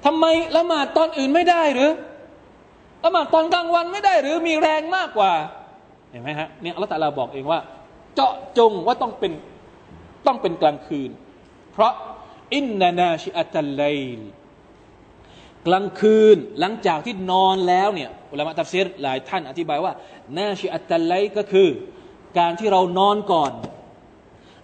[0.04, 0.24] ทำไม
[0.56, 1.90] ละหมาดตอนอื่นไม่ได้หรือ
[3.05, 5.33] ละหมาดตอนกลางวันไม่ได้หรือมีแรงมากกว่า
[6.11, 7.59] เห็นไหมฮะเนี่ยอัลลอฮฺตาลาบอกเองว่า
[8.15, 9.31] เจาะจงว่าต้องเป็น
[10.27, 11.09] ต้องเป็นกลางคืน
[11.73, 11.93] เพราะ
[12.53, 13.83] อินนานาชิอัตัลไล
[14.17, 14.19] ล
[15.67, 19.93] กลางคืนหลังจากที่นอนแล้วเนี่ยอุลามะตัฟซีรหลายท่านอธิบายว่า
[20.37, 21.69] นาชิอัตตัลไลก็คือ
[22.39, 23.51] การที่เรานอนก่อน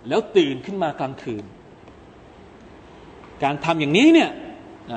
[0.07, 1.43] แล้วตื่นขึ้นมากลางคืน
[3.43, 4.29] การทำอย่างนี้เนี่ย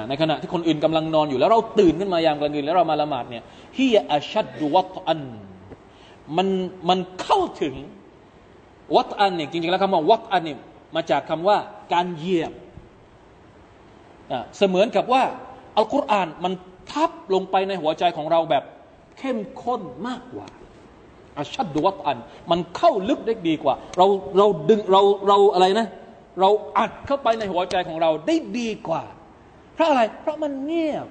[0.08, 3.42] ในขณะที่คนอื่นกำลังนอนอยู่แล้วเราตื่นขึ้นมายามกลางคืนแล้วเรามาละหมาดเนี่ย
[3.76, 5.22] ฮียอัชัดดุวัตอัน
[6.36, 6.48] มัน
[6.88, 7.74] มันเข้าถึง
[8.96, 10.58] วัตอันเนี่ยจริงๆแล้วคำว่าวัตอันเนี่ย
[10.94, 11.56] มาจากคำว่า
[11.92, 12.52] การเหยียบ
[14.56, 15.22] เสมือนกับว่า
[15.76, 16.52] อัลกุรอานมัน
[16.90, 18.64] ทับลงไปในหัวใจของเราแบบ
[19.18, 20.46] เข้มข้นมากกว่า
[21.38, 22.18] อาชัดดุวัตอัน
[22.50, 24.06] มันเข้าลึกได้ดีกว่า เรา
[24.38, 25.86] เราดึงเราเราอะไรนะ
[26.40, 29.02] เราอัดเข้าไปในหัวใจของเราได้ดีกว่า
[29.74, 31.06] เพราะอะไร เพราะมันเงียบ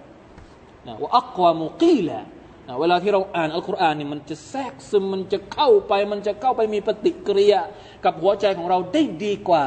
[0.87, 2.23] นะว่าอักวามุกีแหละ
[2.67, 7.61] นะเวลาที่เราอ่านอัลกุรอานนี่มันจะแทรกซึมมันจะเข้าไป มันจะเข้าไปมีปฏิกิริยา
[8.05, 9.65] กับหัวใจของเราได้ดีกว่า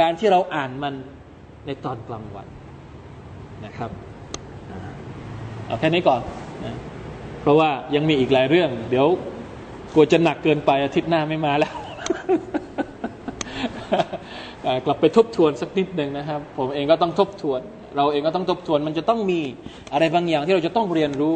[0.00, 0.94] การที่เราอ่านมัน
[1.66, 2.46] ในตอนกลางวัน
[3.64, 3.90] นะครับ
[5.66, 6.20] เอาแค่นี้ก่อน
[6.64, 6.74] นะ
[7.40, 9.06] เพราะว่ายังมีอีกหลายเรื่อง เดี๋ยว
[9.94, 11.72] กลัวจะหนักเกินไปอาทิตย์หน้าไม่มาแล้ว
[14.84, 17.60] กลับไปทบทวนสักนิดหนึ่งนะครับ ผมเองก็ต้องทบทวน
[17.96, 19.40] เราเองก็ต้องทบทวน มันจะต้องมี
[19.92, 21.34] อะไรบางอย่างที่เราจะต้องเรียนรู้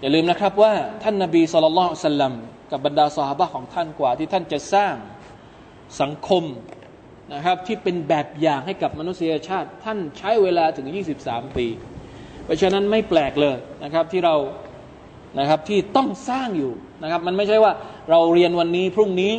[0.00, 2.32] อย่าลืมนะครับว่าท่านนาบีสุลต่านสัลลัม
[2.70, 4.94] กับบรรดาสหบะของท่านกว่าที่ท่านจะสร้าง
[6.00, 6.44] สังคม
[7.34, 10.88] นะครับที่เป็นแบบอย่างให้กับมนุษยชาติ ท่านใช้เวลาถึง
[11.22, 11.66] 23 ปี
[12.44, 14.36] เพราะฉะนั้นไม่แปลกเลยนะครับที่เรา
[15.38, 17.72] นะครับที่ต้องสร้างอยู่นะครับมันไม่ใช่ว่า
[18.10, 19.32] เราเรียนวันนี้พรุ่งนี้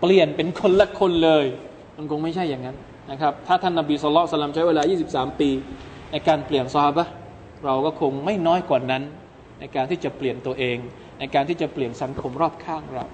[0.00, 1.44] เปลี่ยนเป็นคนละคนเลย
[1.96, 2.76] มันคงไม่ใช่อย่างนั้น
[3.11, 5.49] นะครับถ้าท่านนาบีสุลต่านใช้เวลา 23 ปี
[6.11, 7.07] ในการเปลี่ยนซอฮาบะ
[7.65, 9.03] เราก็คงไม่น้อยกว่านั้น
[9.59, 10.77] ในการที่จะเปลี่ยนตัวเอง
[11.19, 13.05] ในการที่จะเปลี่ยนสังคมรอบข้างเรา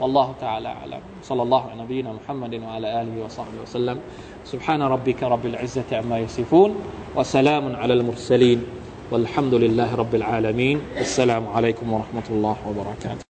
[0.00, 3.98] والله تعالى أعلم صلى الله على نبينا محمد وعلى آله وصحبه وسلم
[4.44, 6.70] سبحان ربك رب العزة عما يصفون
[7.16, 8.58] وسلام على المرسلين
[9.10, 13.24] والحمد لله رب العالمين السلام عليكم ورحمة الله وبركاته